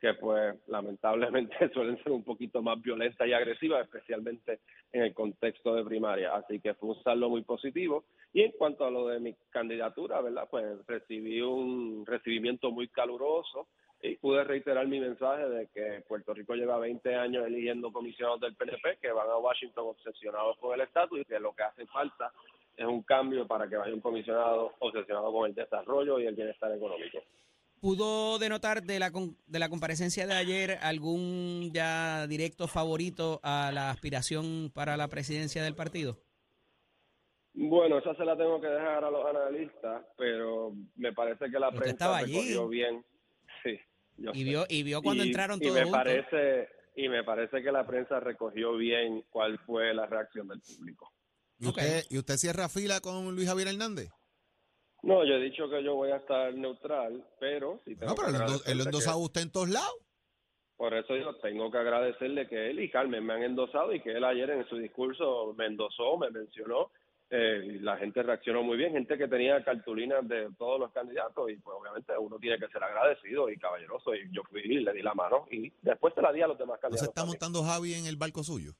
que 0.00 0.14
pues 0.14 0.56
lamentablemente 0.66 1.54
suelen 1.72 2.02
ser 2.02 2.10
un 2.10 2.24
poquito 2.24 2.60
más 2.60 2.82
violentas 2.82 3.28
y 3.28 3.32
agresivas, 3.32 3.84
especialmente 3.84 4.58
en 4.92 5.02
el 5.02 5.14
contexto 5.14 5.76
de 5.76 5.84
primaria. 5.84 6.34
Así 6.34 6.58
que 6.58 6.74
fue 6.74 6.88
un 6.88 7.02
saldo 7.04 7.30
muy 7.30 7.42
positivo. 7.42 8.06
Y 8.32 8.42
en 8.42 8.50
cuanto 8.50 8.84
a 8.84 8.90
lo 8.90 9.06
de 9.06 9.20
mi 9.20 9.36
candidatura, 9.50 10.20
¿verdad? 10.22 10.48
Pues 10.50 10.84
recibí 10.88 11.40
un 11.40 12.04
recibimiento 12.04 12.72
muy 12.72 12.88
caluroso 12.88 13.68
y 14.04 14.16
pude 14.16 14.44
reiterar 14.44 14.86
mi 14.86 15.00
mensaje 15.00 15.48
de 15.48 15.66
que 15.68 16.04
Puerto 16.06 16.34
Rico 16.34 16.54
lleva 16.54 16.78
20 16.78 17.14
años 17.14 17.46
eligiendo 17.46 17.90
comisionados 17.90 18.38
del 18.40 18.54
PNP 18.54 18.98
que 19.00 19.10
van 19.10 19.30
a 19.30 19.38
Washington 19.38 19.86
obsesionados 19.86 20.58
con 20.58 20.74
el 20.74 20.82
estatus 20.82 21.20
y 21.20 21.24
que 21.24 21.40
lo 21.40 21.54
que 21.54 21.62
hace 21.62 21.86
falta 21.86 22.30
es 22.76 22.84
un 22.84 23.02
cambio 23.02 23.46
para 23.46 23.66
que 23.66 23.76
vaya 23.76 23.94
un 23.94 24.02
comisionado 24.02 24.74
obsesionado 24.80 25.32
con 25.32 25.48
el 25.48 25.54
desarrollo 25.54 26.20
y 26.20 26.26
el 26.26 26.34
bienestar 26.34 26.70
económico. 26.72 27.18
¿Pudo 27.80 28.38
denotar 28.38 28.82
de 28.82 28.98
la, 28.98 29.10
de 29.10 29.58
la 29.58 29.70
comparecencia 29.70 30.26
de 30.26 30.34
ayer 30.34 30.78
algún 30.82 31.70
ya 31.72 32.26
directo 32.26 32.68
favorito 32.68 33.40
a 33.42 33.70
la 33.72 33.90
aspiración 33.90 34.70
para 34.74 34.98
la 34.98 35.08
presidencia 35.08 35.62
del 35.62 35.76
partido? 35.76 36.18
Bueno, 37.54 37.98
esa 37.98 38.14
se 38.16 38.24
la 38.26 38.36
tengo 38.36 38.60
que 38.60 38.66
dejar 38.66 39.02
a 39.02 39.10
los 39.10 39.24
analistas, 39.24 40.04
pero 40.18 40.74
me 40.96 41.14
parece 41.14 41.50
que 41.50 41.58
la 41.58 41.68
usted 41.68 41.80
prensa 41.80 41.92
estaba 41.92 42.18
allí. 42.18 42.58
bien. 42.68 43.02
Sí, 43.62 43.78
yo 44.16 44.30
Y 44.34 44.38
sé. 44.38 44.44
vio, 44.44 44.64
y 44.68 44.82
vio 44.82 45.02
cuando 45.02 45.24
Y- 45.24 45.28
entraron 45.28 45.58
y 45.58 45.62
todos 45.62 45.74
me 45.74 45.82
juntos. 45.84 46.02
parece 46.04 46.68
y 46.96 47.08
me 47.08 47.24
parece 47.24 47.62
que 47.62 47.72
la 47.72 47.86
prensa 47.86 48.20
recogió 48.20 48.76
bien 48.76 49.24
cuál 49.30 49.58
fue 49.60 49.92
la 49.94 50.06
reacción 50.06 50.46
del 50.48 50.60
público. 50.60 51.10
¿Y, 51.58 51.66
usted, 51.68 52.04
¿Y 52.10 52.18
usted 52.18 52.36
cierra 52.36 52.68
fila 52.68 53.00
con 53.00 53.34
Luis 53.34 53.48
Javier 53.48 53.68
Hernández? 53.68 54.10
No, 55.02 55.24
yo 55.24 55.34
he 55.34 55.40
dicho 55.40 55.68
que 55.68 55.82
yo 55.84 55.94
voy 55.96 56.10
a 56.12 56.16
estar 56.16 56.54
neutral, 56.54 57.24
pero 57.38 57.80
tengo 57.84 58.06
No, 58.06 58.14
pero 58.14 58.28
que 58.28 58.34
él 58.34 58.78
lo- 58.78 58.84
que- 58.84 59.16
usted 59.24 59.40
en 59.42 59.50
todos 59.52 59.68
lados. 59.68 59.94
por 60.76 60.94
eso 60.94 61.16
yo 61.16 61.36
tengo 61.36 61.70
que 61.70 61.78
agradecerle 61.78 62.48
que 62.48 62.70
él 62.70 62.80
y 62.80 62.90
Carmen 62.90 63.24
me 63.24 63.34
han 63.34 63.42
endosado 63.42 63.92
y 63.94 64.00
que 64.00 64.12
él 64.12 64.24
ayer 64.24 64.50
en 64.50 64.66
su 64.68 64.76
discurso 64.76 65.54
me 65.56 65.66
endosó, 65.66 66.16
me 66.18 66.30
mencionó. 66.30 66.90
Eh, 67.36 67.78
la 67.80 67.96
gente 67.96 68.22
reaccionó 68.22 68.62
muy 68.62 68.76
bien, 68.76 68.92
gente 68.92 69.18
que 69.18 69.26
tenía 69.26 69.64
cartulinas 69.64 70.26
de 70.28 70.50
todos 70.56 70.78
los 70.78 70.92
candidatos 70.92 71.50
y 71.50 71.56
pues 71.56 71.76
obviamente 71.80 72.12
uno 72.16 72.38
tiene 72.38 72.58
que 72.60 72.68
ser 72.68 72.84
agradecido 72.84 73.50
y 73.50 73.58
caballeroso 73.58 74.14
y 74.14 74.30
yo 74.30 74.42
fui 74.44 74.60
y 74.60 74.78
le 74.78 74.92
di 74.92 75.02
la 75.02 75.14
mano 75.14 75.46
y 75.50 75.72
después 75.82 76.14
se 76.14 76.22
la 76.22 76.32
di 76.32 76.42
a 76.42 76.46
los 76.46 76.56
demás 76.56 76.78
¿No 76.82 76.96
se 76.96 77.06
candidatos. 77.06 77.08
está 77.08 77.24
montando 77.24 77.64
Javi 77.64 77.94
en 77.94 78.06
el 78.06 78.16
barco 78.16 78.44
suyo? 78.44 78.72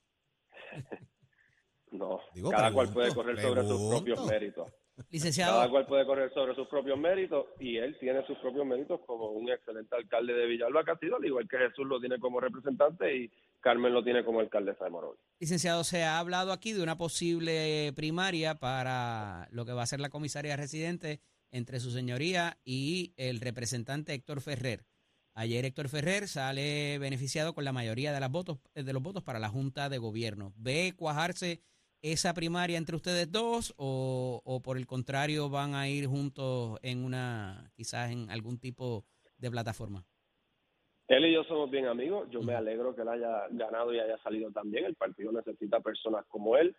No, 1.90 2.20
Digo, 2.34 2.50
cada 2.50 2.72
cual 2.72 2.92
puede 2.92 3.14
correr 3.14 3.40
sobre 3.40 3.62
sus 3.62 3.88
propios 3.88 4.26
méritos. 4.26 4.68
Cada 4.96 5.08
Licenciado, 5.10 5.70
cual 5.70 5.86
puede 5.86 6.06
correr 6.06 6.32
sobre 6.32 6.54
sus 6.54 6.68
propios 6.68 6.96
méritos 6.96 7.46
y 7.58 7.78
él 7.78 7.96
tiene 7.98 8.24
sus 8.26 8.38
propios 8.38 8.64
méritos 8.64 9.00
como 9.06 9.30
un 9.30 9.50
excelente 9.50 9.96
alcalde 9.96 10.32
de 10.34 10.46
Villalba 10.46 10.84
Castillo, 10.84 11.16
al 11.16 11.24
igual 11.24 11.48
que 11.48 11.58
Jesús 11.58 11.84
lo 11.84 11.98
tiene 11.98 12.20
como 12.20 12.38
representante 12.38 13.16
y 13.16 13.30
Carmen 13.60 13.92
lo 13.92 14.04
tiene 14.04 14.24
como 14.24 14.38
alcaldesa 14.38 14.84
de 14.84 14.90
Morovis. 14.90 15.20
licenciado, 15.40 15.82
se 15.82 16.04
ha 16.04 16.20
hablado 16.20 16.52
aquí 16.52 16.72
de 16.72 16.82
una 16.82 16.96
posible 16.96 17.92
primaria 17.96 18.54
para 18.54 19.48
lo 19.50 19.64
que 19.64 19.72
va 19.72 19.82
a 19.82 19.86
ser 19.86 19.98
la 19.98 20.10
comisaría 20.10 20.56
residente 20.56 21.20
entre 21.50 21.80
su 21.80 21.90
señoría 21.90 22.58
y 22.64 23.14
el 23.16 23.40
representante 23.40 24.14
Héctor 24.14 24.42
Ferrer. 24.42 24.84
Ayer 25.34 25.64
Héctor 25.64 25.88
Ferrer 25.88 26.28
sale 26.28 26.98
beneficiado 27.00 27.52
con 27.52 27.64
la 27.64 27.72
mayoría 27.72 28.12
de, 28.12 28.20
las 28.20 28.30
votos, 28.30 28.58
de 28.74 28.92
los 28.92 29.02
votos 29.02 29.24
para 29.24 29.40
la 29.40 29.48
Junta 29.48 29.88
de 29.88 29.98
Gobierno. 29.98 30.52
¿Ve 30.56 30.94
cuajarse 30.96 31.60
esa 32.12 32.34
primaria 32.34 32.76
entre 32.76 32.96
ustedes 32.96 33.32
dos 33.32 33.72
o, 33.78 34.42
o 34.44 34.60
por 34.60 34.76
el 34.76 34.86
contrario 34.86 35.48
van 35.48 35.74
a 35.74 35.88
ir 35.88 36.06
juntos 36.06 36.78
en 36.82 37.02
una, 37.02 37.70
quizás 37.74 38.10
en 38.10 38.30
algún 38.30 38.58
tipo 38.58 39.06
de 39.38 39.50
plataforma? 39.50 40.04
Él 41.08 41.24
y 41.24 41.32
yo 41.32 41.44
somos 41.44 41.70
bien 41.70 41.86
amigos. 41.86 42.28
Yo 42.30 42.42
me 42.42 42.54
alegro 42.54 42.94
que 42.94 43.02
él 43.02 43.08
haya 43.08 43.46
ganado 43.50 43.92
y 43.92 44.00
haya 44.00 44.18
salido 44.18 44.50
también. 44.50 44.84
El 44.84 44.94
partido 44.94 45.32
necesita 45.32 45.80
personas 45.80 46.26
como 46.28 46.56
él. 46.56 46.76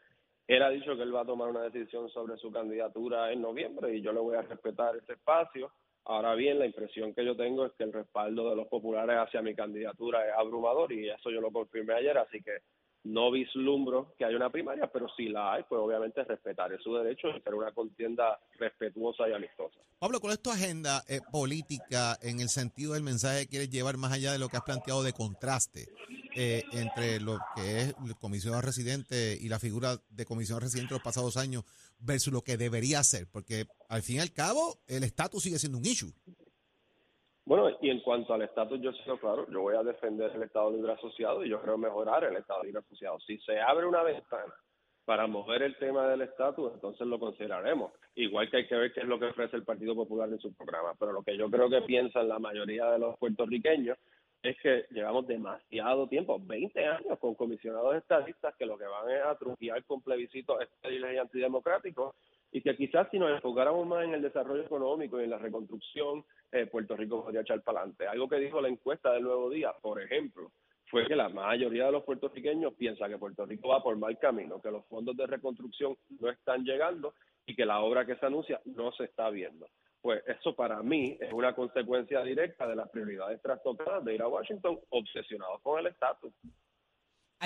Él 0.48 0.62
ha 0.62 0.70
dicho 0.70 0.96
que 0.96 1.02
él 1.02 1.16
va 1.16 1.22
a 1.22 1.26
tomar 1.26 1.50
una 1.50 1.64
decisión 1.64 2.08
sobre 2.10 2.38
su 2.38 2.52
candidatura 2.52 3.32
en 3.32 3.42
noviembre 3.42 3.96
y 3.96 4.02
yo 4.02 4.14
le 4.14 4.20
voy 4.20 4.36
a 4.36 4.44
respetar 4.44 4.96
ese 4.96 5.14
espacio. 5.14 5.72
Ahora 6.04 6.36
bien, 6.36 6.60
la 6.60 6.68
impresión 6.68 7.16
que 7.16 7.26
yo 7.26 7.36
tengo 7.36 7.66
es 7.66 7.74
que 7.74 7.84
el 7.84 7.94
respaldo 7.94 8.52
de 8.52 8.56
los 8.56 8.68
populares 8.68 9.18
hacia 9.18 9.42
mi 9.42 9.56
candidatura 9.56 10.28
es 10.28 10.34
abrumador 10.38 10.92
y 10.92 11.10
eso 11.10 11.32
yo 11.32 11.42
lo 11.42 11.52
confirmé 11.52 11.96
ayer, 11.96 12.16
así 12.16 12.44
que 12.44 12.60
no 13.06 13.32
vislumbro 13.32 14.16
que 14.18 14.26
haya 14.26 14.36
una 14.36 14.50
primaria, 14.50 14.92
pero 14.92 15.08
si 15.16 15.30
la 15.30 15.54
hay, 15.54 15.64
pues 15.70 15.80
obviamente 15.80 16.24
respetaré 16.24 16.80
su 16.80 16.94
derecho 16.96 17.28
y 17.30 17.38
hacer 17.38 17.54
una 17.54 17.72
contienda 17.72 18.40
respetuosa 18.58 19.30
y 19.30 19.34
amistosa. 19.34 19.80
Pablo, 20.00 20.20
¿cuál 20.20 20.34
es 20.34 20.42
tu 20.42 20.50
agenda 20.50 21.04
eh, 21.08 21.22
política 21.32 22.18
en 22.22 22.40
el 22.42 22.50
sentido 22.50 22.94
del 22.94 23.04
mensaje 23.04 23.42
que 23.42 23.50
quieres 23.50 23.70
llevar 23.70 23.98
más 23.98 24.12
allá 24.12 24.32
de 24.32 24.40
lo 24.40 24.50
que 24.50 24.58
has 24.58 24.64
planteado 24.64 25.04
de 25.04 25.14
contraste 25.14 25.88
eh, 26.36 26.64
entre 26.74 27.20
lo 27.20 27.40
que 27.56 27.82
es 27.82 27.96
el 28.06 28.16
comisionado 28.16 28.62
residente 28.62 29.38
y 29.40 29.50
la 29.50 29.60
figura 29.60 29.98
de 30.10 30.26
comisionado 30.26 30.66
residente 30.66 30.90
de 30.90 30.96
los 30.96 31.04
pasados 31.04 31.38
años 31.38 31.64
versus 32.00 32.34
lo 32.34 32.42
que 32.42 32.58
debería 32.58 33.04
ser? 33.04 33.28
Porque 33.32 33.66
al 33.88 34.02
fin 34.02 34.18
y 34.18 34.20
al 34.20 34.34
cabo 34.34 34.80
el 34.88 35.04
estatus 35.04 35.44
sigue 35.44 35.60
siendo 35.60 35.78
un 35.78 35.86
issue. 35.86 36.12
Bueno, 37.46 37.78
y 37.80 37.92
en 37.92 38.00
cuanto 38.00 38.34
al 38.34 38.42
estatus, 38.42 38.82
yo 38.82 38.92
sigo 38.94 39.18
claro, 39.20 39.48
yo 39.52 39.62
voy 39.62 39.76
a 39.76 39.84
defender 39.84 40.32
el 40.34 40.44
Estado 40.44 40.72
Libre 40.72 40.94
Asociado 40.94 41.46
y 41.46 41.50
yo 41.50 41.62
creo 41.62 41.78
mejorar 41.78 42.24
el 42.24 42.36
Estado 42.38 42.64
Libre 42.64 42.80
Asociado. 42.80 43.20
Si 43.20 43.38
se 43.40 43.60
abre 43.62 43.86
una 43.86 44.02
ventana 44.02 44.54
para 45.06 45.28
mover 45.28 45.62
el 45.62 45.78
tema 45.78 46.08
del 46.08 46.22
estatus, 46.22 46.74
entonces 46.74 47.06
lo 47.06 47.20
consideraremos. 47.20 47.92
Igual 48.16 48.50
que 48.50 48.58
hay 48.58 48.68
que 48.68 48.76
ver 48.76 48.92
qué 48.92 49.02
es 49.02 49.06
lo 49.06 49.20
que 49.20 49.28
ofrece 49.28 49.56
el 49.56 49.64
Partido 49.64 49.94
Popular 49.94 50.28
en 50.30 50.40
su 50.40 50.52
programa. 50.56 50.96
Pero 51.00 51.12
lo 51.12 51.22
que 51.22 51.38
yo 51.38 51.48
creo 51.52 51.70
que 51.70 51.84
piensan 51.84 52.28
la 52.28 52.40
mayoría 52.40 52.90
de 52.90 52.98
los 52.98 53.16
puertorriqueños 53.20 54.00
es 54.42 54.60
que 54.62 54.86
llevamos 54.90 55.28
demasiado 55.28 56.08
tiempo, 56.08 56.40
20 56.40 56.86
años, 56.86 57.20
con 57.20 57.36
comisionados 57.36 57.96
estadistas 57.96 58.56
que 58.56 58.66
lo 58.66 58.78
que 58.78 58.86
van 58.86 59.10
es 59.12 59.24
a 59.24 59.36
truquear 59.36 59.84
con 59.86 60.02
plebiscitos 60.02 60.60
estériles 60.62 61.14
y 61.14 61.18
antidemocráticos 61.18 62.16
y 62.56 62.62
que 62.62 62.78
quizás 62.78 63.10
si 63.12 63.20
nos 63.20 63.32
enfocáramos 63.32 63.86
más 63.86 64.06
en 64.06 64.14
el 64.14 64.22
desarrollo 64.22 64.64
económico 64.64 65.20
y 65.20 65.26
en 65.26 65.30
la 65.30 65.38
reconstrucción, 65.38 66.24
eh, 66.54 66.66
Puerto 66.68 66.96
Rico 66.96 67.22
podría 67.22 67.42
echar 67.42 67.62
para 67.62 67.80
adelante. 67.80 68.08
Algo 68.08 68.30
que 68.30 68.38
dijo 68.38 68.62
la 68.62 68.70
encuesta 68.70 69.12
del 69.12 69.24
Nuevo 69.24 69.50
Día, 69.50 69.74
por 69.82 70.02
ejemplo, 70.02 70.54
fue 70.90 71.06
que 71.06 71.18
la 71.18 71.28
mayoría 71.28 71.88
de 71.88 71.92
los 71.92 72.06
puertorriqueños 72.06 72.74
piensa 72.76 73.10
que 73.10 73.18
Puerto 73.18 73.46
Rico 73.46 73.68
va 73.68 73.84
por 73.84 73.98
mal 73.98 74.18
camino, 74.20 74.62
que 74.62 74.72
los 74.72 74.86
fondos 74.86 75.18
de 75.18 75.28
reconstrucción 75.28 75.98
no 76.22 76.30
están 76.30 76.64
llegando 76.64 77.14
y 77.46 77.58
que 77.58 77.66
la 77.66 77.82
obra 77.82 78.06
que 78.06 78.16
se 78.16 78.26
anuncia 78.26 78.62
no 78.64 78.94
se 78.94 79.04
está 79.04 79.30
viendo. 79.30 79.68
Pues 80.02 80.24
eso 80.26 80.56
para 80.56 80.82
mí 80.82 81.18
es 81.20 81.34
una 81.34 81.54
consecuencia 81.54 82.24
directa 82.24 82.66
de 82.68 82.78
las 82.78 82.88
prioridades 82.90 83.42
trastocadas 83.42 84.06
de 84.06 84.16
ir 84.16 84.22
a 84.22 84.30
Washington 84.30 84.80
obsesionados 84.92 85.60
con 85.62 85.78
el 85.78 85.88
estatus. 85.88 86.32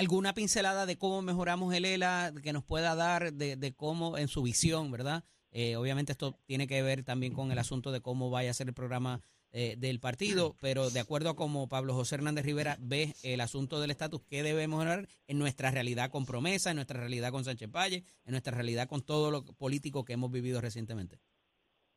¿Alguna 0.00 0.32
pincelada 0.32 0.86
de 0.86 0.96
cómo 0.96 1.20
mejoramos 1.20 1.74
el 1.74 1.84
ELA 1.84 2.32
que 2.42 2.54
nos 2.54 2.64
pueda 2.64 2.94
dar 2.94 3.34
de, 3.34 3.56
de 3.56 3.74
cómo 3.74 4.16
en 4.16 4.28
su 4.28 4.42
visión, 4.42 4.90
verdad? 4.90 5.24
Eh, 5.50 5.76
obviamente 5.76 6.12
esto 6.12 6.38
tiene 6.46 6.66
que 6.66 6.80
ver 6.80 7.04
también 7.04 7.34
con 7.34 7.52
el 7.52 7.58
asunto 7.58 7.92
de 7.92 8.00
cómo 8.00 8.30
vaya 8.30 8.50
a 8.50 8.54
ser 8.54 8.68
el 8.68 8.72
programa 8.72 9.20
eh, 9.52 9.74
del 9.76 10.00
partido, 10.00 10.56
pero 10.62 10.88
de 10.88 11.00
acuerdo 11.00 11.28
a 11.28 11.36
cómo 11.36 11.68
Pablo 11.68 11.92
José 11.92 12.14
Hernández 12.14 12.46
Rivera 12.46 12.78
ve 12.80 13.12
el 13.22 13.42
asunto 13.42 13.78
del 13.78 13.90
estatus, 13.90 14.22
¿qué 14.26 14.42
debemos 14.42 14.78
mejorar 14.78 15.06
en 15.26 15.38
nuestra 15.38 15.70
realidad 15.70 16.08
con 16.10 16.24
promesa, 16.24 16.70
en 16.70 16.76
nuestra 16.76 16.98
realidad 16.98 17.30
con 17.30 17.44
Sánchez 17.44 17.70
Valle, 17.70 18.04
en 18.24 18.30
nuestra 18.30 18.54
realidad 18.56 18.88
con 18.88 19.02
todo 19.02 19.30
lo 19.30 19.44
político 19.44 20.06
que 20.06 20.14
hemos 20.14 20.30
vivido 20.30 20.62
recientemente? 20.62 21.20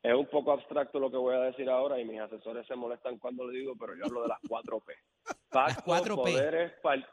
Es 0.02 0.13
un 0.13 0.28
poco 0.28 0.52
abstracto 0.52 1.00
lo 1.00 1.10
que 1.10 1.16
voy 1.16 1.36
a 1.36 1.39
decir 1.39 1.70
ahora 1.70 2.02
y 2.02 2.04
mis 2.04 2.20
asesores 2.20 2.68
se 2.68 2.76
molestan 2.76 3.18
cuando 3.18 3.46
lo 3.46 3.52
digo, 3.54 3.78
pero 3.80 3.96
yo 3.96 4.04
hablo 4.08 4.24
de 4.24 4.28
las 4.28 4.42
4P. 4.42 4.92
Las 5.54 5.78
4P. 5.86 6.16
Poderes, 6.16 6.74
par- 6.82 7.08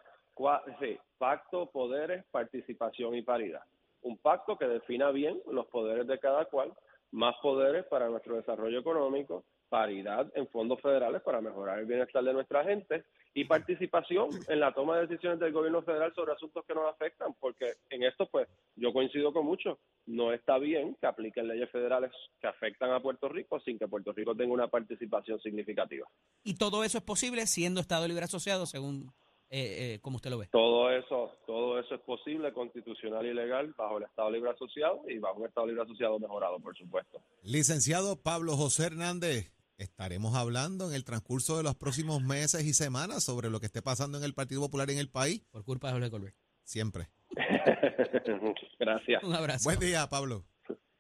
sí, 0.81 0.99
pacto, 1.19 1.71
poderes, 1.71 2.25
participación 2.31 3.15
y 3.15 3.23
paridad. 3.23 3.63
Un 4.03 4.17
pacto 4.19 4.57
que 4.57 4.67
defina 4.67 5.11
bien 5.11 5.41
los 5.51 5.67
poderes 5.67 6.07
de 6.07 6.19
cada 6.19 6.47
cual, 6.47 6.73
más 7.13 7.35
poderes 7.43 7.85
para 7.87 8.09
nuestro 8.09 8.37
desarrollo 8.37 8.79
económico, 8.79 9.45
paridad 9.69 10.31
en 10.35 10.49
fondos 10.49 10.81
federales 10.81 11.23
para 11.23 11.41
mejorar 11.41 11.79
el 11.79 11.87
bienestar 11.87 12.25
de 12.25 12.33
nuestra 12.33 12.65
gente 12.65 13.05
y 13.35 13.45
participación 13.45 14.29
en 14.49 14.61
la 14.61 14.73
toma 14.73 14.97
de 14.97 15.07
decisiones 15.07 15.39
del 15.39 15.53
gobierno 15.53 15.83
federal 15.83 16.13
sobre 16.15 16.33
asuntos 16.33 16.65
que 16.67 16.75
nos 16.75 16.89
afectan, 16.93 17.35
porque 17.39 17.75
en 17.89 18.03
esto 18.03 18.27
pues 18.27 18.49
yo 18.75 18.93
coincido 18.93 19.33
con 19.33 19.47
muchos, 19.47 19.79
no 20.07 20.33
está 20.33 20.59
bien 20.59 20.97
que 21.01 21.07
apliquen 21.07 21.47
leyes 21.47 21.71
federales 21.71 22.11
que 22.41 22.49
afectan 22.49 22.91
a 22.91 23.01
Puerto 23.01 23.29
Rico 23.29 23.61
sin 23.61 23.79
que 23.79 23.87
Puerto 23.87 24.13
Rico 24.13 24.35
tenga 24.35 24.53
una 24.53 24.69
participación 24.69 25.41
significativa. 25.41 26.09
Y 26.43 26.55
todo 26.55 26.83
eso 26.83 26.99
es 26.99 27.05
posible 27.05 27.47
siendo 27.47 27.81
Estado 27.81 28.09
Libre 28.09 28.25
Asociado, 28.25 28.67
según 28.67 29.13
eh, 29.51 29.95
eh, 29.95 29.99
como 30.01 30.17
usted 30.17 30.31
lo 30.31 30.39
ve. 30.39 30.49
Todo 30.53 30.91
eso, 30.93 31.33
todo 31.45 31.81
eso 31.81 31.97
es 31.97 32.01
posible, 32.03 32.53
constitucional 32.53 33.27
y 33.27 33.35
legal, 33.35 33.75
bajo 33.77 33.99
el 33.99 34.05
Estado 34.05 34.31
Libre 34.31 34.51
Asociado 34.51 35.03
y 35.09 35.19
bajo 35.19 35.41
un 35.41 35.47
Estado 35.47 35.67
Libre 35.67 35.83
Asociado 35.83 36.19
mejorado, 36.21 36.61
por 36.61 36.77
supuesto. 36.77 37.21
Licenciado 37.43 38.23
Pablo 38.23 38.57
José 38.57 38.87
Hernández, 38.87 39.53
estaremos 39.77 40.37
hablando 40.37 40.89
en 40.89 40.95
el 40.95 41.05
transcurso 41.05 41.57
de 41.57 41.65
los 41.65 41.75
próximos 41.75 42.23
meses 42.23 42.65
y 42.65 42.75
semanas 42.75 43.25
sobre 43.25 43.51
lo 43.51 43.59
que 43.59 43.67
esté 43.67 43.83
pasando 43.83 44.19
en 44.19 44.25
el 44.25 44.35
Partido 44.35 44.61
Popular 44.61 44.89
y 44.89 44.93
en 44.93 44.99
el 45.01 45.11
país. 45.11 45.45
Por 45.51 45.65
culpa 45.65 45.89
de 45.89 45.95
Jorge 45.95 46.11
Colbert. 46.11 46.37
Siempre. 46.63 47.09
Gracias. 48.79 49.25
Un 49.25 49.35
abrazo. 49.35 49.65
Buen 49.65 49.81
día, 49.81 50.07
Pablo. 50.09 50.45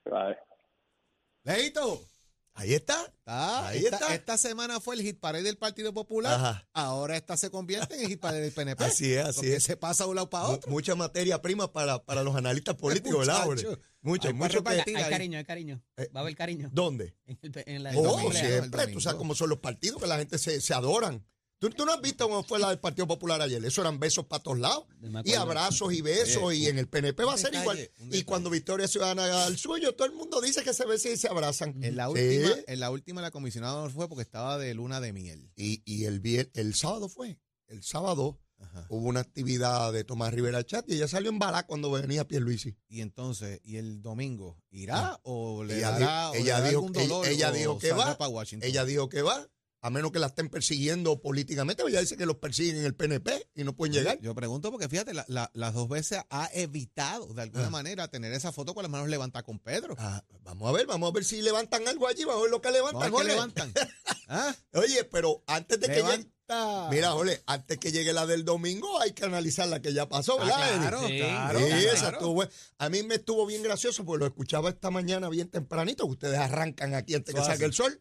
Bye. 0.04 0.36
Leito. 1.44 2.00
Ahí 2.54 2.74
está. 2.74 3.00
Está, 3.06 3.68
Ahí 3.68 3.84
esta, 3.84 3.96
está. 3.96 4.14
esta 4.14 4.38
semana 4.38 4.80
fue 4.80 4.96
el 4.96 5.02
hit 5.02 5.18
parade 5.20 5.44
del 5.44 5.56
Partido 5.56 5.94
Popular. 5.94 6.34
Ajá. 6.34 6.68
Ahora 6.72 7.16
esta 7.16 7.36
se 7.36 7.48
convierte 7.50 7.94
en 7.94 8.02
el 8.02 8.08
hit 8.08 8.20
parade 8.20 8.42
del 8.42 8.52
PNP. 8.52 8.84
Así 8.84 9.12
es, 9.14 9.24
así 9.24 9.36
Porque 9.38 9.56
es. 9.56 9.62
se 9.64 9.76
pasa 9.76 10.04
de 10.04 10.10
un 10.10 10.16
lado 10.16 10.28
para 10.28 10.48
otro. 10.48 10.70
Mucha 10.70 10.94
materia 10.94 11.40
prima 11.40 11.72
para, 11.72 12.02
para 12.04 12.22
los 12.22 12.34
analistas 12.36 12.74
políticos, 12.74 13.26
¿verdad, 13.26 13.46
Muchacho. 13.46 13.68
Jorge? 13.68 13.82
Mucho, 14.02 14.28
Hay 14.28 14.34
mucho 14.34 14.64
que- 14.64 14.70
hay 14.70 15.10
cariño, 15.10 15.38
hay 15.38 15.44
cariño. 15.44 15.82
Eh, 15.96 16.08
Va 16.14 16.20
a 16.20 16.22
haber 16.22 16.34
cariño. 16.34 16.70
¿Dónde? 16.72 17.14
En, 17.26 17.38
el- 17.42 17.62
en 17.66 17.82
la, 17.84 17.90
Oh, 17.96 18.02
domingo, 18.02 18.32
siempre. 18.32 18.86
Tú 18.88 19.00
sabes 19.00 19.16
cómo 19.18 19.34
son 19.34 19.48
los 19.50 19.58
partidos, 19.58 20.00
que 20.00 20.08
la 20.08 20.18
gente 20.18 20.36
se, 20.38 20.60
se 20.60 20.74
adoran. 20.74 21.24
¿Tú, 21.60 21.68
tú 21.70 21.84
no 21.84 21.92
has 21.92 22.00
visto 22.00 22.26
cómo 22.26 22.42
fue 22.42 22.58
la 22.58 22.70
del 22.70 22.78
Partido 22.78 23.06
Popular 23.06 23.40
ayer. 23.42 23.62
Eso 23.64 23.82
eran 23.82 24.00
besos 24.00 24.24
para 24.24 24.42
todos 24.42 24.58
lados. 24.58 24.84
Y 25.24 25.34
abrazos 25.34 25.92
y 25.92 26.00
besos. 26.00 26.42
Oye, 26.42 26.58
y 26.58 26.66
en 26.68 26.78
el 26.78 26.88
PNP 26.88 27.22
va 27.22 27.34
a 27.34 27.36
ser 27.36 27.50
detalle, 27.52 27.92
igual. 27.98 28.14
Y 28.16 28.22
cuando 28.24 28.48
Victoria 28.48 28.88
Ciudadana 28.88 29.24
haga 29.24 29.46
el 29.46 29.58
suyo, 29.58 29.94
todo 29.94 30.06
el 30.08 30.14
mundo 30.14 30.40
dice 30.40 30.62
que 30.64 30.72
se 30.72 30.86
besan 30.86 31.12
y 31.12 31.16
se 31.18 31.28
abrazan. 31.28 31.84
En 31.84 31.96
la 31.96 32.06
Sí. 32.06 32.12
última, 32.12 32.54
en 32.66 32.80
la 32.80 32.90
última 32.90 33.20
la 33.20 33.30
comisionada 33.30 33.84
no 33.84 33.90
fue 33.90 34.08
porque 34.08 34.22
estaba 34.22 34.56
de 34.56 34.72
luna 34.72 35.00
de 35.02 35.12
miel. 35.12 35.52
Y, 35.54 35.82
y 35.84 36.06
el, 36.06 36.22
vier- 36.22 36.50
el 36.54 36.74
sábado 36.74 37.10
fue. 37.10 37.38
El 37.68 37.82
sábado 37.82 38.40
Ajá. 38.58 38.86
hubo 38.88 39.06
una 39.08 39.20
actividad 39.20 39.92
de 39.92 40.02
Tomás 40.04 40.32
Rivera 40.32 40.64
Chat 40.64 40.88
y 40.88 40.94
ella 40.94 41.08
salió 41.08 41.28
en 41.28 41.38
balá 41.38 41.66
cuando 41.66 41.90
venía 41.90 42.26
Pierluisi. 42.26 42.74
Y 42.88 43.02
entonces, 43.02 43.60
¿y 43.64 43.76
el 43.76 44.00
domingo 44.00 44.62
irá 44.70 45.20
o 45.24 45.62
le 45.62 45.76
Ella 45.76 45.90
dará, 45.90 46.06
dijo- 46.06 46.30
o 46.30 46.34
le 46.34 46.40
ella 46.40 46.52
dará 46.54 46.68
dijo- 46.70 46.78
algún 46.86 46.92
dolor 46.94 47.26
ella- 47.28 47.52
dijo 47.52 47.78
que 47.78 47.92
va. 47.92 48.16
Ella 48.62 48.84
dijo 48.86 49.08
que 49.10 49.20
va, 49.22 49.46
a 49.82 49.90
menos 49.90 50.12
que 50.12 50.18
la 50.18 50.26
estén 50.26 50.48
persiguiendo 50.48 51.20
políticamente. 51.22 51.82
Ella 51.86 52.00
dice 52.00 52.16
que 52.16 52.26
los 52.26 52.36
persiguen 52.36 52.76
en 52.76 52.84
el 52.84 52.94
PNP 52.94 53.48
y 53.54 53.64
no 53.64 53.74
pueden 53.74 53.94
llegar. 53.94 54.18
Yo 54.20 54.34
pregunto 54.34 54.70
porque 54.70 54.88
fíjate, 54.88 55.14
la- 55.14 55.24
la- 55.28 55.50
las 55.54 55.72
dos 55.74 55.88
veces 55.88 56.20
ha 56.30 56.50
evitado 56.52 57.32
de 57.32 57.42
alguna 57.42 57.66
Ah. 57.66 57.70
manera 57.70 58.08
tener 58.08 58.32
esa 58.32 58.52
foto 58.52 58.74
con 58.74 58.82
las 58.82 58.90
manos 58.90 59.08
levantadas 59.08 59.44
con 59.44 59.58
Pedro. 59.58 59.94
Ah, 59.98 60.22
vamos 60.42 60.68
a 60.68 60.72
ver, 60.72 60.86
vamos 60.86 61.10
a 61.10 61.12
ver 61.14 61.24
si 61.24 61.40
levantan 61.42 61.86
algo 61.88 62.06
allí, 62.08 62.24
vamos 62.24 62.40
a 62.40 62.42
ver 62.42 62.50
lo 62.50 62.60
que 62.60 62.70
levantan. 62.70 63.10
Vamos 63.10 63.20
a 63.20 63.24
ver 63.24 63.32
qué 63.32 63.38
Jorge. 63.40 63.54
levantan. 63.62 63.72
¿Ah? 64.28 64.54
Oye, 64.74 65.04
pero 65.04 65.42
antes 65.46 65.80
de 65.80 65.86
que 65.88 65.94
llegue, 65.94 66.08
Levanta. 66.48 66.88
mira, 66.90 67.10
Jorge, 67.12 67.42
antes 67.46 67.78
que 67.78 67.90
llegue 67.90 68.12
la 68.12 68.26
del 68.26 68.44
domingo 68.44 69.00
hay 69.00 69.12
que 69.12 69.24
analizar 69.24 69.66
la 69.68 69.80
que 69.80 69.92
ya 69.92 70.08
pasó, 70.08 70.38
¿verdad? 70.38 70.56
Claro, 70.78 71.08
Sí. 71.08 71.18
claro, 71.18 71.58
Sí, 71.58 71.64
claro. 71.66 71.92
esa 71.92 72.08
estuvo 72.10 72.34
buena. 72.34 72.52
A 72.78 72.88
mí 72.90 73.02
me 73.02 73.16
estuvo 73.16 73.44
bien 73.46 73.62
gracioso 73.62 74.04
porque 74.04 74.20
lo 74.20 74.26
escuchaba 74.26 74.68
esta 74.68 74.90
mañana 74.90 75.28
bien 75.30 75.48
tempranito, 75.48 76.04
que 76.06 76.12
ustedes 76.12 76.38
arrancan 76.38 76.94
aquí 76.94 77.14
antes 77.14 77.34
que 77.34 77.40
Eso 77.40 77.48
salga 77.48 77.56
así. 77.56 77.64
el 77.64 77.72
sol. 77.72 78.00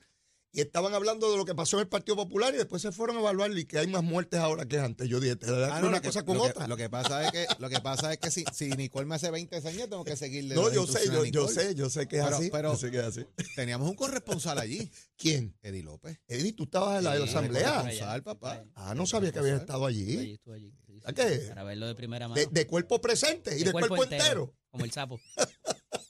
Y 0.51 0.61
estaban 0.61 0.95
hablando 0.95 1.29
de 1.31 1.37
lo 1.37 1.45
que 1.45 1.53
pasó 1.53 1.77
en 1.77 1.81
el 1.81 1.87
Partido 1.87 2.15
Popular 2.15 2.53
y 2.55 2.57
después 2.57 2.81
se 2.81 2.91
fueron 2.91 3.17
a 3.17 3.19
evaluar 3.19 3.55
y 3.55 3.65
que 3.65 3.77
hay 3.77 3.85
más 3.85 4.01
muertes 4.03 4.39
ahora 4.39 4.65
que 4.65 4.79
antes. 4.79 5.07
Yo 5.07 5.19
dije, 5.19 5.35
te 5.35 5.45
da 5.51 5.75
Ah, 5.77 5.79
no, 5.79 5.89
una 5.89 5.97
lo 5.97 6.01
que- 6.01 6.07
cosa 6.07 6.25
con 6.25 6.37
lo 6.37 6.43
que- 6.45 6.49
otra. 6.49 6.67
lo 6.67 6.75
que 6.75 6.89
pasa 6.89 7.23
es 7.23 7.31
que, 7.31 7.45
lo 7.59 7.69
que, 7.69 7.79
pasa 7.81 8.11
es 8.13 8.17
que 8.19 8.31
si, 8.31 8.43
si 8.51 8.69
Nicole 8.71 9.05
me 9.05 9.13
hace 9.15 9.29
20 9.29 9.57
años, 9.57 9.87
tengo 9.89 10.03
que 10.03 10.15
seguirle. 10.15 10.55
no, 10.55 10.73
yo 10.73 10.87
sé, 10.87 11.05
yo, 11.05 11.23
yo 11.25 11.47
sé, 11.47 11.75
yo 11.75 11.87
sé 11.91 12.07
que 12.07 12.17
es 12.17 12.23
Pero- 12.23 12.37
así. 12.37 12.49
pero- 12.49 12.71
yo 12.71 12.77
sé 12.79 12.89
que 12.89 12.97
es 12.97 13.03
así. 13.03 13.25
Teníamos 13.55 13.87
un 13.87 13.95
corresponsal 13.95 14.57
allí, 14.57 14.89
¿Quién? 15.17 15.55
Eddie 15.61 15.83
López. 15.83 16.17
Eddie, 16.27 16.53
tú 16.53 16.63
estabas 16.63 16.97
en 16.97 17.03
la 17.03 17.15
Sí, 17.17 17.23
asamblea. 17.23 17.75
corresponsal, 17.81 18.23
papá. 18.23 18.63
Ah, 18.73 18.95
no 18.95 19.05
sabía 19.05 19.31
que 19.31 19.37
habías 19.39 19.59
estado 19.61 19.85
allí, 19.85 20.17
allí. 20.17 20.33
estuve 20.33 20.55
allí. 20.55 20.73
Sí, 20.87 20.93
sí, 20.95 21.01
¿A 21.05 21.13
qué? 21.13 21.23
Para 21.49 21.63
verlo 21.63 21.85
de 21.85 21.93
primera 21.95 22.27
mano. 22.27 22.39
De, 22.41 22.47
de 22.47 22.65
cuerpo 22.65 22.99
presente 22.99 23.55
y 23.55 23.63
de, 23.65 23.71
cuerpo, 23.71 24.03
entero. 24.03 24.55
Como 24.71 24.83
el 24.85 24.91
sapo. 24.91 25.19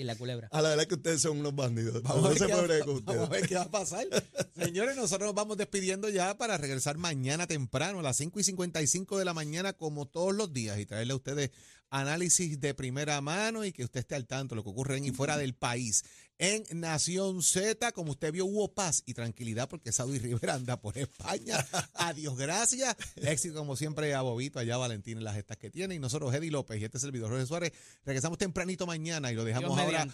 y 0.00 0.04
la 0.04 0.16
culebra. 0.16 0.48
A 0.50 0.62
la 0.62 0.70
verdad 0.70 0.86
que 0.86 0.94
ustedes 0.94 1.20
son 1.20 1.38
unos 1.38 1.54
bandidos. 1.54 2.02
Vamos, 2.02 2.22
no 2.22 2.26
a 2.26 2.30
ver 2.30 2.38
se 2.38 2.46
qué 2.46 2.52
va- 2.54 2.62
bregar 2.62 2.86
con 2.86 3.04
vamos 3.04 3.28
a 3.28 3.30
ver 3.30 3.46
qué 3.48 3.54
va 3.54 3.62
a 3.62 3.70
pasar. 3.70 4.06
Señores, 4.56 4.96
nosotros 4.96 5.26
nos 5.28 5.34
vamos 5.34 5.56
despidiendo 5.58 6.08
ya 6.08 6.36
para 6.38 6.56
regresar 6.56 6.96
mañana 6.96 7.46
temprano 7.46 8.00
a 8.00 8.02
las 8.02 8.16
5 8.16 8.40
y 8.40 8.44
55 8.44 9.18
de 9.18 9.24
la 9.24 9.34
mañana, 9.34 9.74
como 9.74 10.06
todos 10.06 10.34
los 10.34 10.52
días, 10.52 10.78
y 10.78 10.86
traerle 10.86 11.12
a 11.12 11.16
ustedes 11.16 11.50
análisis 11.90 12.60
de 12.60 12.72
primera 12.72 13.20
mano 13.20 13.64
y 13.64 13.72
que 13.72 13.84
usted 13.84 14.00
esté 14.00 14.14
al 14.14 14.26
tanto 14.26 14.54
de 14.54 14.56
lo 14.56 14.64
que 14.64 14.70
ocurre 14.70 14.96
en 14.96 15.04
y 15.04 15.10
fuera 15.10 15.36
del 15.36 15.54
país. 15.54 16.04
En 16.38 16.64
Nación 16.80 17.42
Z, 17.42 17.92
como 17.92 18.12
usted 18.12 18.32
vio, 18.32 18.46
hubo 18.46 18.72
paz 18.72 19.02
y 19.04 19.12
tranquilidad 19.12 19.68
porque 19.68 19.92
Saudi 19.92 20.18
Rivera 20.18 20.54
anda 20.54 20.80
por 20.80 20.96
España. 20.96 21.58
Adiós, 21.94 22.34
gracias. 22.38 22.96
Éxito, 23.16 23.56
como 23.58 23.76
siempre, 23.76 24.14
a 24.14 24.22
Bobito, 24.22 24.58
allá 24.58 24.78
Valentín 24.78 25.18
en 25.18 25.24
las 25.24 25.34
gestas 25.34 25.58
que 25.58 25.68
tiene. 25.68 25.96
Y 25.96 25.98
nosotros, 25.98 26.32
Eddie 26.32 26.50
López 26.50 26.80
y 26.80 26.84
este 26.84 26.98
servidor 26.98 27.28
Jorge 27.28 27.44
Suárez, 27.44 27.72
regresamos 28.06 28.38
tempranito 28.38 28.86
mañana 28.86 29.30
y 29.30 29.34
lo 29.34 29.44
dejamos 29.44 29.76
Dios 29.76 29.89
ahora 29.98 30.06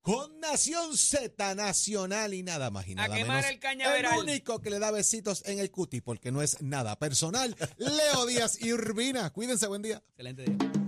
con 0.00 0.40
Nación 0.40 0.96
Z 0.96 1.54
Nacional 1.54 2.34
y 2.34 2.42
nada 2.42 2.70
más 2.70 2.88
y 2.88 2.92
A 2.92 2.94
nada 2.96 3.14
quemar 3.14 3.36
menos. 3.36 3.50
el 3.52 3.60
cañaveral. 3.60 4.18
único 4.18 4.60
que 4.60 4.70
le 4.70 4.80
da 4.80 4.90
besitos 4.90 5.44
en 5.46 5.60
el 5.60 5.70
cuti 5.70 6.00
porque 6.00 6.32
no 6.32 6.42
es 6.42 6.60
nada 6.60 6.98
personal. 6.98 7.56
Leo 7.76 8.26
Díaz 8.26 8.60
y 8.60 8.72
Urbina. 8.72 9.30
Cuídense, 9.30 9.68
buen 9.68 9.82
día. 9.82 10.02
Excelente 10.10 10.42
día. 10.44 10.81